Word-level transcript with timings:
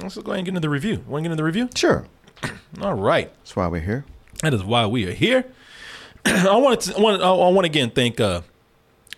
Let's 0.00 0.16
go 0.16 0.32
ahead 0.32 0.38
and 0.38 0.44
get 0.44 0.50
into 0.50 0.60
the 0.60 0.68
review. 0.68 1.04
Want 1.06 1.22
to 1.24 1.28
get 1.28 1.32
into 1.32 1.36
the 1.36 1.44
review? 1.44 1.68
Sure. 1.74 2.06
All 2.82 2.94
right. 2.94 3.32
That's 3.38 3.56
why 3.56 3.66
we're 3.68 3.80
here. 3.80 4.04
That 4.42 4.52
is 4.52 4.62
why 4.62 4.86
we 4.86 5.06
are 5.06 5.12
here. 5.12 5.46
I 6.26 6.56
want 6.56 6.82
to 6.82 6.96
I 6.96 7.00
want 7.00 7.22
I 7.22 7.30
want 7.30 7.64
to 7.64 7.70
again 7.70 7.90
thank 7.90 8.20
uh, 8.20 8.42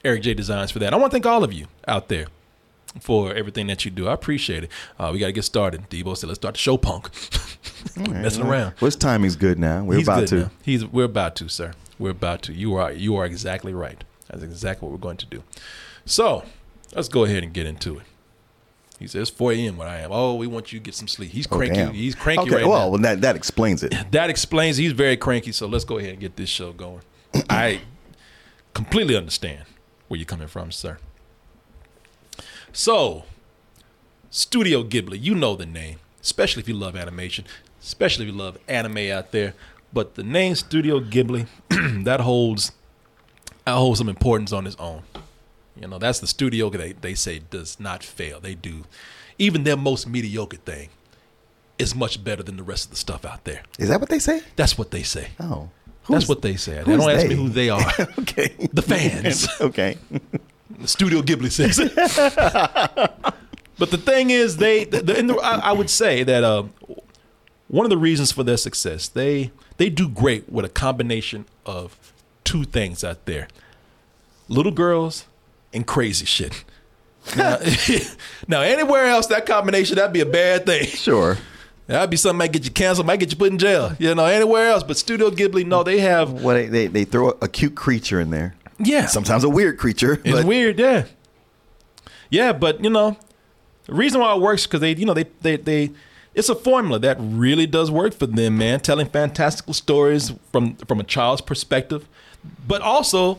Eric 0.04 0.22
J 0.22 0.35
Designs 0.35 0.71
for 0.71 0.79
that. 0.79 0.93
I 0.93 0.96
want 0.96 1.11
to 1.11 1.14
thank 1.14 1.27
all 1.27 1.43
of 1.43 1.53
you 1.53 1.67
out 1.87 2.09
there 2.09 2.27
for 3.01 3.35
everything 3.35 3.67
that 3.69 3.85
you 3.85 3.91
do. 3.91 4.09
I 4.09 4.12
appreciate 4.12 4.64
it. 4.64 4.71
Uh, 4.99 5.11
we 5.12 5.19
got 5.19 5.27
to 5.27 5.33
get 5.33 5.45
started. 5.45 5.88
Debo 5.91 6.16
said, 6.16 6.29
"Let's 6.29 6.38
start 6.38 6.54
the 6.54 6.59
show, 6.61 6.77
punk." 6.77 7.10
Quit 7.95 8.10
messing 8.10 8.45
around. 8.45 8.74
Well, 8.80 8.86
his 8.86 8.96
timing's 8.96 9.36
good 9.36 9.58
now. 9.58 9.84
We're 9.84 9.98
He's 9.98 10.08
about 10.08 10.29
to. 10.29 10.36
now. 10.36 10.50
He's 10.62 10.84
we're 10.84 11.04
about 11.04 11.34
to, 11.36 11.48
sir. 11.48 11.72
We're 11.98 12.10
about 12.10 12.42
to. 12.42 12.52
You 12.52 12.74
are 12.74 12.92
you 12.92 13.16
are 13.16 13.24
exactly 13.26 13.74
right. 13.74 14.04
That's 14.29 14.42
exactly 14.42 14.86
what 14.86 14.92
we're 14.92 15.02
going 15.02 15.16
to 15.18 15.26
do. 15.26 15.42
So 16.04 16.45
let's 16.95 17.08
go 17.08 17.24
ahead 17.24 17.42
and 17.42 17.52
get 17.52 17.66
into 17.66 17.98
it. 17.98 18.04
He 18.99 19.07
says 19.07 19.30
4 19.30 19.53
a.m. 19.53 19.77
where 19.77 19.87
I 19.89 19.99
am. 19.99 20.11
Oh, 20.12 20.35
we 20.35 20.46
want 20.49 20.73
you 20.73 20.80
to 20.80 20.83
get 20.85 20.95
some 20.95 21.07
sleep. 21.07 21.30
He's 21.30 21.47
Oh, 21.51 21.56
cranky. 21.56 21.77
damn. 21.77 21.93
He's 21.95 22.15
cranky 22.16 22.43
okay, 22.43 22.56
right 22.56 22.66
well, 22.66 22.80
now. 22.87 22.89
well, 22.89 23.01
that 23.02 23.20
that 23.20 23.37
explains 23.37 23.83
it. 23.83 23.95
That 24.11 24.29
explains 24.30 24.77
he's 24.77 24.93
very 24.93 25.16
cranky. 25.16 25.52
So 25.52 25.66
let's 25.69 25.84
go 25.84 25.98
ahead 25.98 26.11
and 26.11 26.20
get 26.20 26.37
this 26.37 26.48
show 26.48 26.73
going. 26.73 27.03
I 27.51 27.80
completely 28.75 29.16
understand 29.16 29.65
where 30.09 30.19
you're 30.19 30.27
coming 30.27 30.48
from, 30.48 30.73
sir. 30.73 30.98
So, 32.73 33.25
Studio 34.30 34.83
Ghibli, 34.84 35.19
you 35.20 35.34
know 35.34 35.56
the 35.56 35.67
name, 35.67 35.97
especially 36.23 36.61
if 36.62 36.69
you 36.69 36.75
love 36.75 36.97
animation, 36.97 37.45
especially 37.83 38.27
if 38.27 38.33
you 38.33 38.39
love 38.39 38.59
anime 38.69 38.98
out 39.11 39.33
there. 39.33 39.55
But 39.92 40.15
the 40.17 40.23
name 40.23 40.55
Studio 40.55 41.01
Ghibli, 41.01 41.47
that 42.05 42.20
holds 42.20 42.73
that 43.65 43.75
holds 43.75 43.98
some 43.98 44.09
importance 44.09 44.53
on 44.53 44.67
its 44.67 44.77
own. 44.77 45.03
You 45.80 45.88
know, 45.88 45.98
that's 45.98 46.20
the 46.20 46.27
studio 46.27 46.70
they, 46.70 46.92
they 46.92 47.14
say 47.14 47.41
does 47.50 47.78
not 47.78 48.02
fail. 48.02 48.41
They 48.41 48.55
do. 48.55 48.84
Even 49.38 49.64
their 49.64 49.77
most 49.77 50.09
mediocre 50.09 50.56
thing 50.56 50.88
is 51.78 51.95
much 51.95 52.23
better 52.23 52.42
than 52.42 52.56
the 52.56 52.62
rest 52.62 52.86
of 52.86 52.91
the 52.91 52.96
stuff 52.96 53.24
out 53.24 53.44
there. 53.44 53.62
Is 53.78 53.88
that 53.88 54.00
what 54.00 54.08
they 54.08 54.19
say? 54.19 54.42
That's 54.56 54.77
what 54.77 54.91
they 54.91 55.03
say. 55.03 55.28
Oh, 55.38 55.70
That's 56.08 56.28
what 56.28 56.42
they 56.42 56.56
say. 56.56 56.83
They 56.83 56.97
don't 56.97 57.11
ask 57.11 57.28
me 57.28 57.36
who 57.36 57.48
they 57.48 57.70
are. 57.70 57.80
okay. 58.19 58.69
The 58.72 58.83
fans. 58.83 59.48
okay. 59.61 59.97
Studio 60.84 61.22
Ghibli 61.22 61.50
says. 61.50 61.78
but 63.78 63.91
the 63.91 63.97
thing 63.97 64.31
is, 64.31 64.56
they. 64.56 64.84
The, 64.84 65.03
the, 65.03 65.41
I, 65.42 65.70
I 65.70 65.72
would 65.72 65.91
say 65.91 66.25
that 66.25 66.44
uh, 66.44 66.64
one 67.69 67.86
of 67.86 67.91
the 67.91 67.98
reasons 67.98 68.33
for 68.33 68.42
their 68.42 68.56
success, 68.56 69.08
they 69.08 69.50
they 69.77 69.88
do 69.88 70.08
great 70.08 70.50
with 70.50 70.64
a 70.64 70.69
combination 70.69 71.47
of 71.64 72.12
two 72.44 72.64
things 72.64 73.03
out 73.03 73.25
there: 73.25 73.48
little 74.48 74.72
girls 74.72 75.27
and 75.72 75.86
crazy 75.86 76.27
shit. 76.27 76.64
Now, 77.36 77.58
now, 78.48 78.61
anywhere 78.62 79.06
else, 79.06 79.27
that 79.27 79.47
combination 79.47 79.97
that'd 79.97 80.12
be 80.12 80.20
a 80.20 80.27
bad 80.27 80.66
thing. 80.66 80.86
Sure. 80.86 81.36
That'd 81.86 82.10
be 82.10 82.16
something 82.16 82.38
might 82.38 82.52
get 82.52 82.64
you 82.64 82.70
canceled, 82.70 83.06
might 83.06 83.19
get 83.19 83.30
you 83.30 83.36
put 83.36 83.50
in 83.50 83.58
jail. 83.58 83.97
You 83.98 84.14
know, 84.14 84.27
anywhere 84.27 84.69
else, 84.69 84.83
but 84.83 84.98
Studio 84.98 85.30
Ghibli, 85.30 85.66
no, 85.66 85.83
they 85.83 86.00
have. 86.00 86.33
Well, 86.33 86.55
they, 86.55 86.66
they 86.66 86.86
they 86.86 87.05
throw 87.05 87.30
a 87.41 87.48
cute 87.48 87.75
creature 87.75 88.20
in 88.20 88.30
there. 88.30 88.55
Yeah, 88.78 89.06
Sometimes 89.06 89.42
a 89.42 89.48
weird 89.48 89.78
creature. 89.78 90.20
It's 90.25 90.30
but 90.30 90.44
weird, 90.44 90.78
yeah. 90.78 91.06
Yeah, 92.30 92.53
but 92.53 92.84
you 92.84 92.91
know, 92.91 93.16
the 93.86 93.94
reason 93.94 94.20
why 94.20 94.34
it 94.34 94.41
works 94.41 94.66
because 94.66 94.80
they, 94.80 94.94
you 94.94 95.06
know, 95.06 95.14
they, 95.14 95.25
they, 95.41 95.56
they, 95.56 95.91
it's 96.34 96.48
a 96.48 96.55
formula 96.55 96.98
that 97.00 97.16
really 97.19 97.66
does 97.66 97.91
work 97.91 98.14
for 98.14 98.27
them, 98.27 98.58
man. 98.58 98.80
Telling 98.80 99.08
fantastical 99.08 99.72
stories 99.72 100.32
from 100.53 100.77
from 100.77 101.00
a 101.00 101.05
child's 101.05 101.41
perspective, 101.41 102.06
but 102.66 102.82
also 102.82 103.38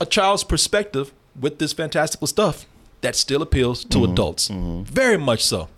a 0.00 0.06
child's 0.06 0.44
perspective 0.44 1.12
with 1.38 1.58
this 1.58 1.72
fantastical 1.72 2.26
stuff 2.26 2.66
that 3.00 3.16
still 3.16 3.42
appeals 3.42 3.84
to 3.84 3.98
mm-hmm. 3.98 4.12
adults, 4.12 4.48
mm-hmm. 4.48 4.82
very 4.84 5.18
much 5.18 5.44
so. 5.44 5.68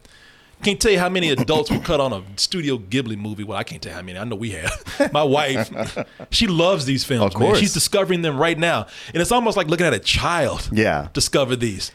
Can't 0.62 0.80
tell 0.80 0.92
you 0.92 0.98
how 0.98 1.10
many 1.10 1.28
adults 1.28 1.70
will 1.70 1.80
cut 1.80 2.00
on 2.00 2.14
a 2.14 2.22
Studio 2.36 2.78
Ghibli 2.78 3.18
movie. 3.18 3.44
Well, 3.44 3.58
I 3.58 3.64
can't 3.64 3.82
tell 3.82 3.90
you 3.90 3.96
how 3.96 4.02
many. 4.02 4.18
I 4.18 4.24
know 4.24 4.36
we 4.36 4.52
have. 4.52 5.12
My 5.12 5.22
wife, 5.22 5.98
she 6.30 6.46
loves 6.46 6.86
these 6.86 7.04
films. 7.04 7.34
Of 7.34 7.40
man. 7.40 7.48
course. 7.48 7.58
She's 7.58 7.74
discovering 7.74 8.22
them 8.22 8.38
right 8.38 8.58
now, 8.58 8.86
and 9.12 9.20
it's 9.20 9.32
almost 9.32 9.58
like 9.58 9.66
looking 9.66 9.84
at 9.84 9.92
a 9.92 9.98
child 9.98 10.70
Yeah. 10.72 11.08
discover 11.12 11.54
these. 11.54 11.92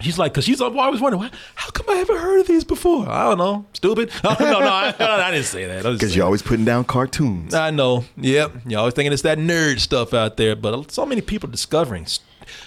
She's 0.00 0.18
like, 0.18 0.32
because 0.32 0.44
she's 0.44 0.60
always 0.60 1.00
wondering, 1.00 1.30
how 1.54 1.70
come 1.70 1.86
I 1.88 1.94
haven't 1.94 2.16
heard 2.16 2.40
of 2.40 2.46
these 2.48 2.64
before? 2.64 3.08
I 3.08 3.24
don't 3.24 3.38
know, 3.38 3.66
stupid. 3.72 4.10
Oh, 4.24 4.36
no, 4.40 4.60
no, 4.60 4.66
I, 4.66 4.94
I 4.98 5.30
didn't 5.30 5.46
say 5.46 5.66
that. 5.66 5.84
Because 5.84 6.16
you're 6.16 6.24
always 6.24 6.42
putting 6.42 6.64
down 6.64 6.84
cartoons. 6.84 7.54
I 7.54 7.70
know. 7.70 8.04
Yep. 8.16 8.52
You're 8.66 8.80
always 8.80 8.94
thinking 8.94 9.12
it's 9.12 9.22
that 9.22 9.38
nerd 9.38 9.78
stuff 9.78 10.12
out 10.14 10.36
there, 10.38 10.56
but 10.56 10.90
so 10.90 11.06
many 11.06 11.20
people 11.20 11.48
discovering. 11.48 12.06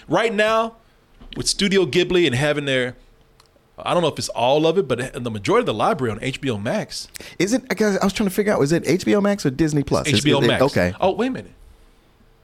Right 0.07 0.33
now, 0.33 0.75
with 1.35 1.47
Studio 1.47 1.85
Ghibli 1.85 2.25
and 2.25 2.35
having 2.35 2.65
their, 2.65 2.95
I 3.77 3.93
don't 3.93 4.01
know 4.01 4.07
if 4.09 4.17
it's 4.17 4.29
all 4.29 4.65
of 4.67 4.77
it, 4.77 4.87
but 4.87 5.21
the 5.21 5.31
majority 5.31 5.61
of 5.61 5.65
the 5.65 5.73
library 5.73 6.11
on 6.11 6.19
HBO 6.19 6.61
Max. 6.61 7.07
Is 7.39 7.53
it? 7.53 7.63
I 7.69 7.73
guess 7.73 7.97
I 7.99 8.05
was 8.05 8.13
trying 8.13 8.29
to 8.29 8.35
figure 8.35 8.53
out. 8.53 8.59
Was 8.59 8.71
it 8.71 8.83
HBO 8.83 9.21
Max 9.21 9.45
or 9.45 9.49
Disney 9.49 9.83
Plus? 9.83 10.07
Is- 10.07 10.23
HBO 10.23 10.41
it- 10.43 10.47
Max. 10.47 10.61
Okay. 10.61 10.93
Oh, 11.01 11.11
wait 11.11 11.27
a 11.27 11.31
minute. 11.31 11.51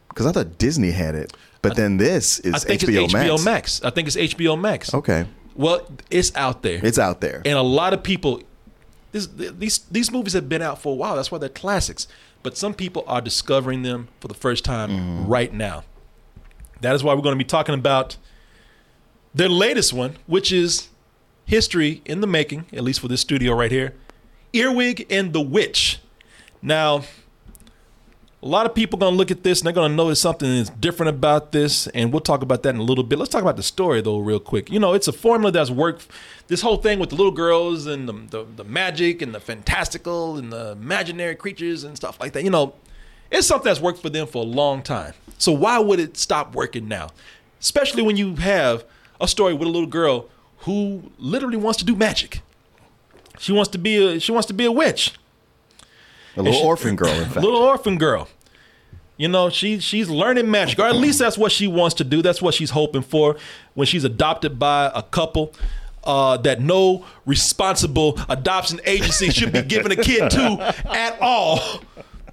Because 0.09 0.25
I 0.25 0.31
thought 0.33 0.57
Disney 0.57 0.91
had 0.91 1.15
it, 1.15 1.31
but 1.61 1.75
then 1.77 1.95
this 1.97 2.39
is 2.39 2.53
I 2.53 2.59
think 2.59 2.81
HBO, 2.81 3.03
it's 3.05 3.13
HBO 3.13 3.45
Max. 3.45 3.81
I 3.81 3.91
think 3.91 4.07
it's 4.09 4.17
HBO 4.17 4.59
Max. 4.59 4.93
Okay. 4.93 5.25
Well, 5.55 5.87
it's 6.09 6.35
out 6.35 6.63
there. 6.63 6.79
It's 6.83 6.99
out 6.99 7.21
there. 7.21 7.41
and 7.45 7.57
a 7.57 7.61
lot 7.61 7.93
of 7.93 8.03
people 8.03 8.41
this, 9.13 9.27
these 9.27 9.79
these 9.91 10.11
movies 10.11 10.33
have 10.33 10.47
been 10.49 10.61
out 10.61 10.81
for 10.81 10.91
a 10.93 10.95
while 10.95 11.15
that's 11.17 11.29
why 11.31 11.37
they're 11.37 11.49
classics 11.49 12.07
but 12.43 12.55
some 12.57 12.73
people 12.73 13.03
are 13.07 13.19
discovering 13.19 13.81
them 13.83 14.07
for 14.21 14.29
the 14.29 14.33
first 14.33 14.63
time 14.63 14.89
Mm-hmm. 14.89 15.27
right 15.27 15.53
now 15.53 15.83
that 16.81 16.95
is 16.95 17.03
why 17.03 17.13
we're 17.13 17.21
going 17.21 17.37
to 17.37 17.43
be 17.43 17.47
talking 17.47 17.75
about 17.75 18.17
their 19.33 19.49
latest 19.49 19.93
one 19.93 20.17
which 20.27 20.51
is 20.51 20.89
history 21.45 22.01
in 22.05 22.21
the 22.21 22.27
making 22.27 22.65
at 22.73 22.83
least 22.83 22.99
for 22.99 23.07
this 23.07 23.21
studio 23.21 23.53
right 23.53 23.71
here 23.71 23.93
earwig 24.53 25.05
and 25.09 25.33
the 25.33 25.41
witch. 25.41 25.99
Now 26.61 27.03
a 28.43 28.47
lot 28.47 28.65
of 28.65 28.73
people 28.73 28.97
are 28.97 29.01
going 29.01 29.13
to 29.13 29.17
look 29.17 29.29
at 29.29 29.43
this 29.43 29.59
and 29.59 29.67
they're 29.67 29.73
going 29.73 29.91
to 29.91 29.95
notice 29.95 30.19
something 30.19 30.49
that's 30.57 30.69
different 30.71 31.11
about 31.11 31.51
this 31.51 31.87
and 31.87 32.11
we'll 32.11 32.21
talk 32.21 32.41
about 32.41 32.63
that 32.63 32.69
in 32.69 32.77
a 32.77 32.83
little 32.83 33.03
bit. 33.03 33.19
Let's 33.19 33.31
talk 33.31 33.41
about 33.41 33.55
the 33.55 33.63
story 33.63 34.01
though 34.01 34.19
real 34.19 34.39
quick. 34.39 34.69
You 34.71 34.79
know 34.79 34.93
it's 34.93 35.07
a 35.07 35.13
formula 35.13 35.51
that's 35.51 35.69
worked 35.69 36.07
this 36.47 36.61
whole 36.61 36.77
thing 36.77 36.99
with 36.99 37.09
the 37.09 37.15
little 37.15 37.31
girls 37.31 37.85
and 37.85 38.07
the, 38.07 38.13
the, 38.13 38.45
the 38.57 38.63
magic 38.63 39.21
and 39.21 39.33
the 39.33 39.39
fantastical 39.39 40.37
and 40.37 40.51
the 40.51 40.71
imaginary 40.71 41.35
creatures 41.35 41.83
and 41.83 41.95
stuff 41.95 42.19
like 42.19 42.33
that. 42.33 42.43
You 42.43 42.49
know 42.49 42.75
it's 43.31 43.47
something 43.47 43.65
that's 43.69 43.79
worked 43.81 44.01
for 44.01 44.09
them 44.09 44.27
for 44.27 44.43
a 44.43 44.45
long 44.45 44.81
time 44.83 45.13
so 45.37 45.51
why 45.51 45.79
would 45.79 45.99
it 45.99 46.17
stop 46.17 46.53
working 46.55 46.87
now 46.87 47.09
especially 47.59 48.01
when 48.03 48.17
you 48.17 48.35
have 48.35 48.83
a 49.19 49.27
story 49.27 49.53
with 49.53 49.67
a 49.67 49.71
little 49.71 49.87
girl 49.87 50.27
who 50.59 51.01
literally 51.17 51.57
wants 51.57 51.77
to 51.79 51.85
do 51.85 51.95
magic 51.95 52.41
she 53.39 53.51
wants 53.51 53.69
to 53.71 53.77
be 53.77 53.97
a 53.97 54.19
she 54.19 54.31
wants 54.31 54.45
to 54.47 54.53
be 54.53 54.65
a 54.65 54.71
witch 54.71 55.13
a 56.37 56.41
little 56.41 56.59
she- 56.59 56.65
orphan 56.65 56.95
girl, 56.95 57.09
in 57.09 57.25
fact. 57.29 57.43
little 57.43 57.61
orphan 57.61 57.97
girl. 57.97 58.27
You 59.17 59.27
know, 59.27 59.49
she 59.49 59.79
she's 59.79 60.09
learning 60.09 60.49
magic, 60.49 60.79
or 60.79 60.85
at 60.87 60.95
least 60.95 61.19
that's 61.19 61.37
what 61.37 61.51
she 61.51 61.67
wants 61.67 61.93
to 61.95 62.03
do. 62.05 62.21
That's 62.21 62.41
what 62.41 62.53
she's 62.55 62.69
hoping 62.71 63.01
for 63.01 63.35
when 63.73 63.85
she's 63.85 64.03
adopted 64.05 64.57
by 64.57 64.89
a 64.95 65.03
couple 65.03 65.53
uh, 66.05 66.37
that 66.37 66.61
no 66.61 67.05
responsible 67.25 68.17
adoption 68.29 68.79
agency 68.85 69.29
should 69.29 69.51
be 69.51 69.61
giving 69.61 69.91
a 69.91 69.95
kid 70.01 70.31
to 70.31 70.73
at 70.89 71.17
all. 71.21 71.59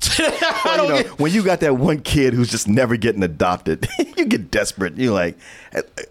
I 0.18 0.78
you 0.82 0.88
know, 0.88 1.02
get- 1.02 1.18
when 1.18 1.32
you 1.32 1.42
got 1.42 1.60
that 1.60 1.76
one 1.76 2.00
kid 2.00 2.32
who's 2.34 2.50
just 2.50 2.68
never 2.68 2.96
getting 2.96 3.22
adopted, 3.22 3.88
you 4.16 4.26
get 4.26 4.50
desperate. 4.50 4.96
You're 4.96 5.12
like, 5.14 5.36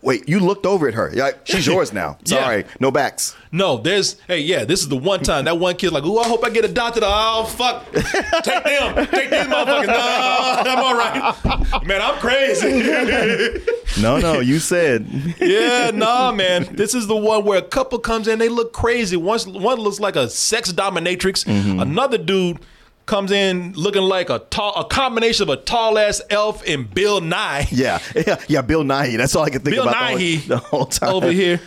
wait, 0.02 0.28
you 0.28 0.40
looked 0.40 0.66
over 0.66 0.88
at 0.88 0.94
her. 0.94 1.12
Like, 1.14 1.40
she's 1.46 1.66
yours 1.68 1.94
now. 1.94 2.18
Yeah. 2.26 2.42
Sorry, 2.44 2.66
no 2.80 2.92
backs. 2.92 3.36
no, 3.52 3.78
there's 3.78 4.20
hey, 4.28 4.40
yeah, 4.40 4.66
this 4.66 4.82
is 4.82 4.90
the 4.90 4.98
one 4.98 5.22
time 5.22 5.46
that 5.46 5.58
one 5.58 5.76
kid's 5.76 5.94
like, 5.94 6.04
"Ooh, 6.04 6.18
I 6.20 6.28
hope 6.28 6.44
I 6.44 6.50
get 6.50 6.66
adopted." 6.66 7.04
Oh 7.06 7.46
fuck, 7.46 7.86
take 7.94 8.64
them, 8.64 9.08
take 9.08 9.30
these 9.30 9.46
motherfuckers. 9.48 9.88
No, 9.88 10.72
I'm 10.72 10.80
all 10.80 10.98
right, 10.98 11.86
man. 11.86 12.02
I'm 12.02 12.20
crazy. 12.20 13.62
No, 14.02 14.20
no, 14.20 14.40
you 14.42 14.60
said. 14.60 15.08
yeah, 15.40 15.92
nah, 15.94 16.32
man. 16.32 16.68
This 16.76 16.94
is 16.94 17.08
the 17.08 17.16
one 17.16 17.46
where 17.46 17.58
a 17.58 17.64
couple 17.64 17.98
comes 18.00 18.28
in, 18.28 18.38
they 18.40 18.50
look 18.50 18.74
crazy. 18.74 19.18
One, 19.18 19.40
one 19.54 19.80
looks 19.80 20.00
like 20.00 20.16
a 20.16 20.30
sex 20.30 20.72
dominatrix. 20.72 21.46
Mm-hmm. 21.46 21.80
Another 21.80 22.18
dude 22.18 22.60
comes 23.08 23.32
in 23.32 23.74
looking 23.74 24.04
like 24.04 24.30
a 24.30 24.38
tall, 24.40 24.76
a 24.76 24.86
combination 24.86 25.44
of 25.44 25.50
a 25.50 25.56
tall 25.58 25.98
ass 25.98 26.22
elf 26.30 26.62
and 26.68 26.94
Bill 26.94 27.20
Nye 27.22 27.68
Yeah, 27.72 28.00
yeah, 28.16 28.40
yeah. 28.48 28.62
Bill 28.62 28.84
Nye. 28.84 29.18
That's 29.18 29.36
all 29.36 29.44
I 29.44 29.50
can 29.50 29.62
think 29.62 29.76
Bill 29.76 29.88
about 29.88 30.18
the 30.18 30.36
whole- 30.38 30.48
the 30.48 30.58
whole 30.58 30.86
time. 30.86 31.10
over 31.16 31.32
here. 31.32 31.60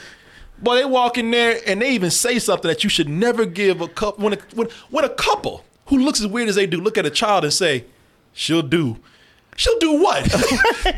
Boy, 0.59 0.77
they 0.77 0.85
walk 0.85 1.19
in 1.19 1.31
there 1.33 1.59
and 1.67 1.83
they 1.83 1.91
even 1.93 2.11
say 2.11 2.39
something 2.39 2.69
that 2.69 2.85
you 2.85 2.91
should 2.91 3.09
never 3.09 3.47
give 3.47 3.81
a 3.81 3.89
couple 3.89 4.23
when 4.23 4.35
a, 4.35 4.39
when, 4.55 4.69
when 4.91 5.05
a 5.05 5.09
couple 5.09 5.65
who 5.87 5.99
looks 5.99 6.21
as 6.21 6.27
weird 6.29 6.49
as 6.49 6.55
they 6.55 6.67
do 6.67 6.81
look 6.81 6.97
at 6.99 7.07
a 7.07 7.11
child 7.11 7.43
and 7.45 7.53
say, 7.53 7.87
"She'll 8.33 8.63
do." 8.63 8.99
She'll 9.61 9.79
do 9.79 9.93
what? 10.01 10.25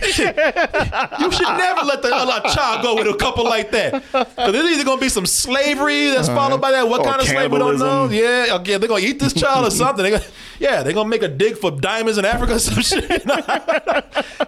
you 0.07 0.13
should 0.13 0.37
never 0.37 1.81
let 1.85 2.01
the 2.01 2.11
a 2.13 2.55
child 2.55 2.83
go 2.85 2.95
with 2.95 3.09
a 3.09 3.15
couple 3.19 3.43
like 3.43 3.73
that. 3.73 4.05
'Cause 4.13 4.53
there's 4.53 4.67
either 4.71 4.85
gonna 4.85 5.01
be 5.01 5.09
some 5.09 5.27
slavery 5.27 6.11
that's 6.11 6.29
followed 6.29 6.61
by 6.61 6.71
that. 6.71 6.89
What 6.89 7.03
kind 7.05 7.21
of 7.21 7.27
slavery? 7.27 7.49
We 7.49 7.59
don't 7.59 7.79
know. 7.81 8.09
Yeah, 8.09 8.55
okay, 8.61 8.77
they're 8.77 8.89
gonna 8.89 9.01
eat 9.05 9.19
this 9.19 9.33
child 9.33 9.67
or 9.67 9.71
something. 9.83 10.05
They're 10.05 10.19
gonna, 10.21 10.31
yeah, 10.61 10.85
they're 10.85 10.93
gonna 10.93 11.09
make 11.09 11.25
a 11.25 11.29
dig 11.29 11.59
for 11.59 11.73
diamonds 11.73 12.19
in 12.19 12.25
Africa 12.25 12.55
or 12.55 12.59
some 12.61 12.81
shit. 12.83 13.25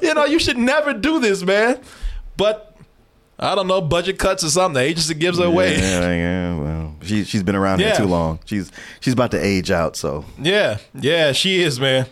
you 0.01 0.15
know, 0.15 0.25
you 0.27 0.39
should 0.39 0.59
never 0.59 0.93
do 0.93 1.19
this, 1.19 1.43
man. 1.43 1.81
But 2.37 2.77
I 3.37 3.57
don't 3.57 3.67
know, 3.67 3.81
budget 3.81 4.21
cuts 4.21 4.45
or 4.45 4.49
something. 4.51 4.75
The 4.81 4.89
agency 4.89 5.15
gives 5.15 5.39
her 5.41 5.47
away. 5.47 5.77
Yeah, 5.77 6.13
yeah. 6.15 6.57
Well, 6.61 6.95
she 7.03 7.25
she's 7.25 7.43
been 7.43 7.57
around 7.57 7.81
Yeah. 7.81 7.89
here 7.89 7.97
too 7.97 8.07
long. 8.07 8.39
She's 8.45 8.71
she's 9.01 9.13
about 9.15 9.33
to 9.33 9.45
age 9.45 9.73
out. 9.73 9.97
So 9.97 10.25
Yeah, 10.41 10.79
yeah, 10.95 11.33
she 11.33 11.61
is, 11.65 11.81
man. 11.81 12.07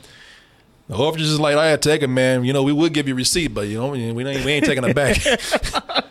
The 0.93 0.99
orphanage 0.99 1.27
is 1.27 1.41
like, 1.41 1.57
I 1.57 1.69
had 1.69 1.81
to 1.81 1.89
take 1.89 2.03
it, 2.03 2.09
man. 2.09 2.45
You 2.45 2.53
know, 2.53 2.63
we 2.63 2.73
would 2.73 2.93
give 2.93 3.09
you 3.09 3.15
a 3.15 3.17
receipt, 3.17 3.49
but 3.49 3.67
you 3.67 3.79
know, 3.79 3.89
we 3.89 4.03
ain't, 4.03 4.15
we 4.15 4.53
ain't, 4.53 4.67
taking 4.67 4.85
it 4.85 4.95
back. 4.95 5.17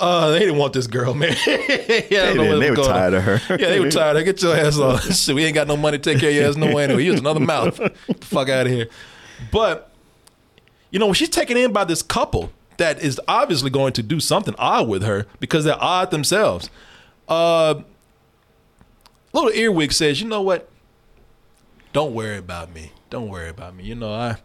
uh, 0.00 0.30
they 0.30 0.38
didn't 0.38 0.56
want 0.56 0.72
this 0.72 0.86
girl, 0.86 1.12
man. 1.12 1.36
yeah, 1.46 2.32
they, 2.32 2.58
they 2.58 2.70
were 2.70 2.78
on. 2.78 2.84
tired 2.86 3.12
of 3.12 3.22
her. 3.22 3.40
Yeah, 3.50 3.68
they 3.68 3.80
were 3.80 3.90
tired. 3.90 4.16
of 4.16 4.20
her. 4.20 4.32
Get 4.32 4.42
your 4.42 4.56
ass 4.56 4.78
on. 4.78 4.98
Shit, 5.12 5.34
we 5.34 5.44
ain't 5.44 5.54
got 5.54 5.68
no 5.68 5.76
money 5.76 5.98
to 5.98 6.02
take 6.02 6.20
care 6.20 6.30
of 6.30 6.36
your 6.36 6.48
ass 6.48 6.56
no 6.56 6.74
way 6.74 6.84
anyway. 6.84 7.04
Here's 7.04 7.20
another 7.20 7.40
mouth. 7.40 7.76
Get 7.76 7.94
the 8.06 8.26
fuck 8.26 8.48
out 8.48 8.64
of 8.64 8.72
here. 8.72 8.88
But 9.52 9.90
you 10.90 10.98
know, 10.98 11.04
when 11.04 11.14
she's 11.14 11.28
taken 11.28 11.58
in 11.58 11.74
by 11.74 11.84
this 11.84 12.00
couple 12.00 12.50
that 12.78 13.02
is 13.02 13.20
obviously 13.28 13.68
going 13.68 13.92
to 13.92 14.02
do 14.02 14.20
something 14.20 14.54
odd 14.56 14.88
with 14.88 15.02
her 15.02 15.26
because 15.38 15.64
they're 15.64 15.76
odd 15.78 16.10
themselves. 16.10 16.70
Uh, 17.28 17.82
little 19.34 19.50
earwig 19.50 19.92
says, 19.92 20.18
"You 20.22 20.28
know 20.28 20.40
what? 20.40 20.70
Don't 21.98 22.14
worry 22.14 22.38
about 22.38 22.72
me. 22.72 22.92
Don't 23.10 23.28
worry 23.28 23.48
about 23.48 23.74
me. 23.74 23.82
You 23.82 23.96
know, 23.96 24.14
I 24.14 24.36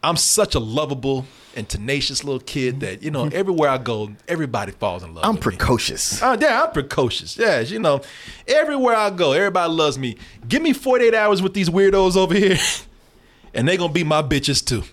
I'm 0.00 0.16
such 0.16 0.54
a 0.54 0.60
lovable 0.60 1.26
and 1.56 1.68
tenacious 1.68 2.22
little 2.22 2.38
kid 2.38 2.78
that 2.82 3.02
you 3.02 3.10
know 3.10 3.24
mm-hmm. 3.24 3.36
everywhere 3.36 3.68
I 3.68 3.78
go, 3.78 4.12
everybody 4.28 4.70
falls 4.70 5.02
in 5.02 5.12
love. 5.12 5.24
I'm 5.24 5.34
me. 5.34 5.40
precocious. 5.40 6.22
Oh, 6.22 6.38
yeah, 6.40 6.62
I'm 6.62 6.70
precocious. 6.70 7.36
Yeah, 7.36 7.58
you 7.58 7.80
know, 7.80 8.02
everywhere 8.46 8.94
I 8.94 9.10
go, 9.10 9.32
everybody 9.32 9.72
loves 9.72 9.98
me. 9.98 10.18
Give 10.46 10.62
me 10.62 10.72
48 10.72 11.14
hours 11.14 11.42
with 11.42 11.52
these 11.52 11.68
weirdos 11.68 12.16
over 12.16 12.36
here, 12.36 12.58
and 13.54 13.66
they 13.66 13.76
gonna 13.76 13.92
be 13.92 14.04
my 14.04 14.22
bitches 14.22 14.64
too. 14.64 14.84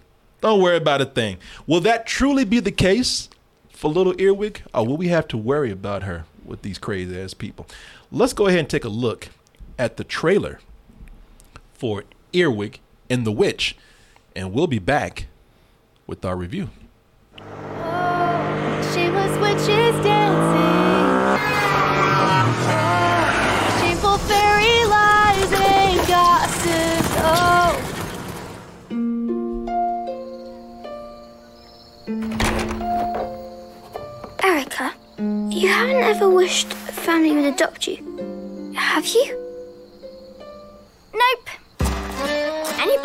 Don't 0.42 0.64
worry 0.64 0.78
about 0.78 1.02
a 1.02 1.06
thing. 1.06 1.38
Will 1.68 1.82
that 1.82 2.08
truly 2.08 2.46
be 2.46 2.60
the 2.60 2.72
case 2.72 3.30
for 3.70 3.92
little 3.92 4.20
Earwig, 4.20 4.64
or 4.74 4.88
will 4.88 4.98
we 4.98 5.10
have 5.10 5.28
to 5.28 5.38
worry 5.38 5.70
about 5.70 6.02
her 6.02 6.26
with 6.44 6.64
these 6.64 6.80
crazy 6.80 7.22
ass 7.22 7.36
people? 7.36 7.68
Let's 8.12 8.34
go 8.34 8.48
ahead 8.48 8.62
and 8.62 8.70
take 8.72 8.86
a 8.86 8.90
look 8.90 9.30
at 9.78 9.98
the 9.98 10.04
trailer 10.04 10.60
for 11.78 12.04
Earwig 12.34 12.80
and 13.10 13.26
the 13.26 13.32
Witch, 13.32 13.76
and 14.36 14.54
we'll 14.54 14.68
be 14.68 14.80
back 14.80 15.28
with 16.08 16.26
our 16.26 16.36
review. 16.36 16.70
Oh, 17.40 18.92
she 18.94 19.10
was 19.10 19.38
witches 19.40 19.96
dancing. 20.04 20.66
Oh, 22.68 23.78
shameful 23.80 24.18
fairy 24.20 24.86
lies 24.86 25.52
and 25.54 26.08
gossip. 26.08 27.06
Oh. 27.22 27.76
Erica, 34.44 34.94
you 35.50 35.68
haven't 35.68 36.04
ever 36.04 36.30
wished 36.30 36.72
a 36.72 36.92
family 36.92 37.32
would 37.32 37.46
adopt 37.46 37.88
you, 37.88 37.98
have 38.76 39.08
you? 39.08 39.45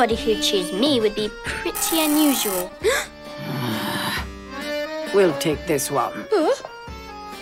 Anybody 0.01 0.33
who'd 0.33 0.43
choose 0.43 0.73
me 0.73 0.99
would 0.99 1.15
be 1.15 1.29
pretty 1.45 2.01
unusual. 2.01 2.73
We'll 5.13 5.37
take 5.39 5.67
this 5.67 5.91
one. 5.91 6.13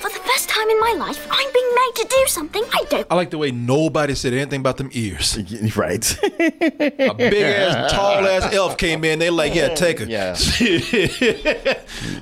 For 0.00 0.08
the 0.08 0.20
first 0.25 0.49
time 0.49 0.69
in 0.69 0.81
my 0.81 0.94
life, 0.99 1.25
I'm 1.31 1.52
being 1.52 1.75
made 1.75 1.93
to 1.96 2.06
do 2.08 2.25
something 2.26 2.64
I 2.72 2.84
don't. 2.88 3.06
I 3.10 3.14
like 3.14 3.31
the 3.31 3.38
way 3.38 3.52
nobody 3.52 4.14
said 4.14 4.32
anything 4.32 4.60
about 4.60 4.76
them 4.76 4.88
ears. 4.93 5.38
Right. 5.76 6.19
A 6.22 7.14
big 7.14 7.34
ass, 7.34 7.93
tall 7.93 8.26
ass 8.26 8.52
elf 8.52 8.76
came 8.76 9.05
in. 9.05 9.20
They 9.20 9.31
like, 9.31 9.55
yeah, 9.55 9.75
take 9.75 10.00
her. 10.00 10.06
Yeah. 10.06 10.37
yeah. 10.60 11.75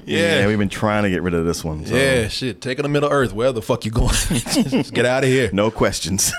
yeah, 0.04 0.46
we've 0.46 0.58
been 0.58 0.68
trying 0.68 1.04
to 1.04 1.10
get 1.10 1.22
rid 1.22 1.32
of 1.32 1.46
this 1.46 1.64
one. 1.64 1.86
So. 1.86 1.94
Yeah, 1.94 2.28
shit. 2.28 2.60
Take 2.60 2.78
her 2.78 2.82
to 2.82 2.88
Middle 2.88 3.10
Earth. 3.10 3.32
Where 3.32 3.52
the 3.52 3.62
fuck 3.62 3.86
you 3.86 3.90
going? 3.90 4.08
Just 4.28 4.92
get 4.92 5.06
out 5.06 5.22
of 5.22 5.30
here. 5.30 5.48
No 5.52 5.70
questions. 5.70 6.32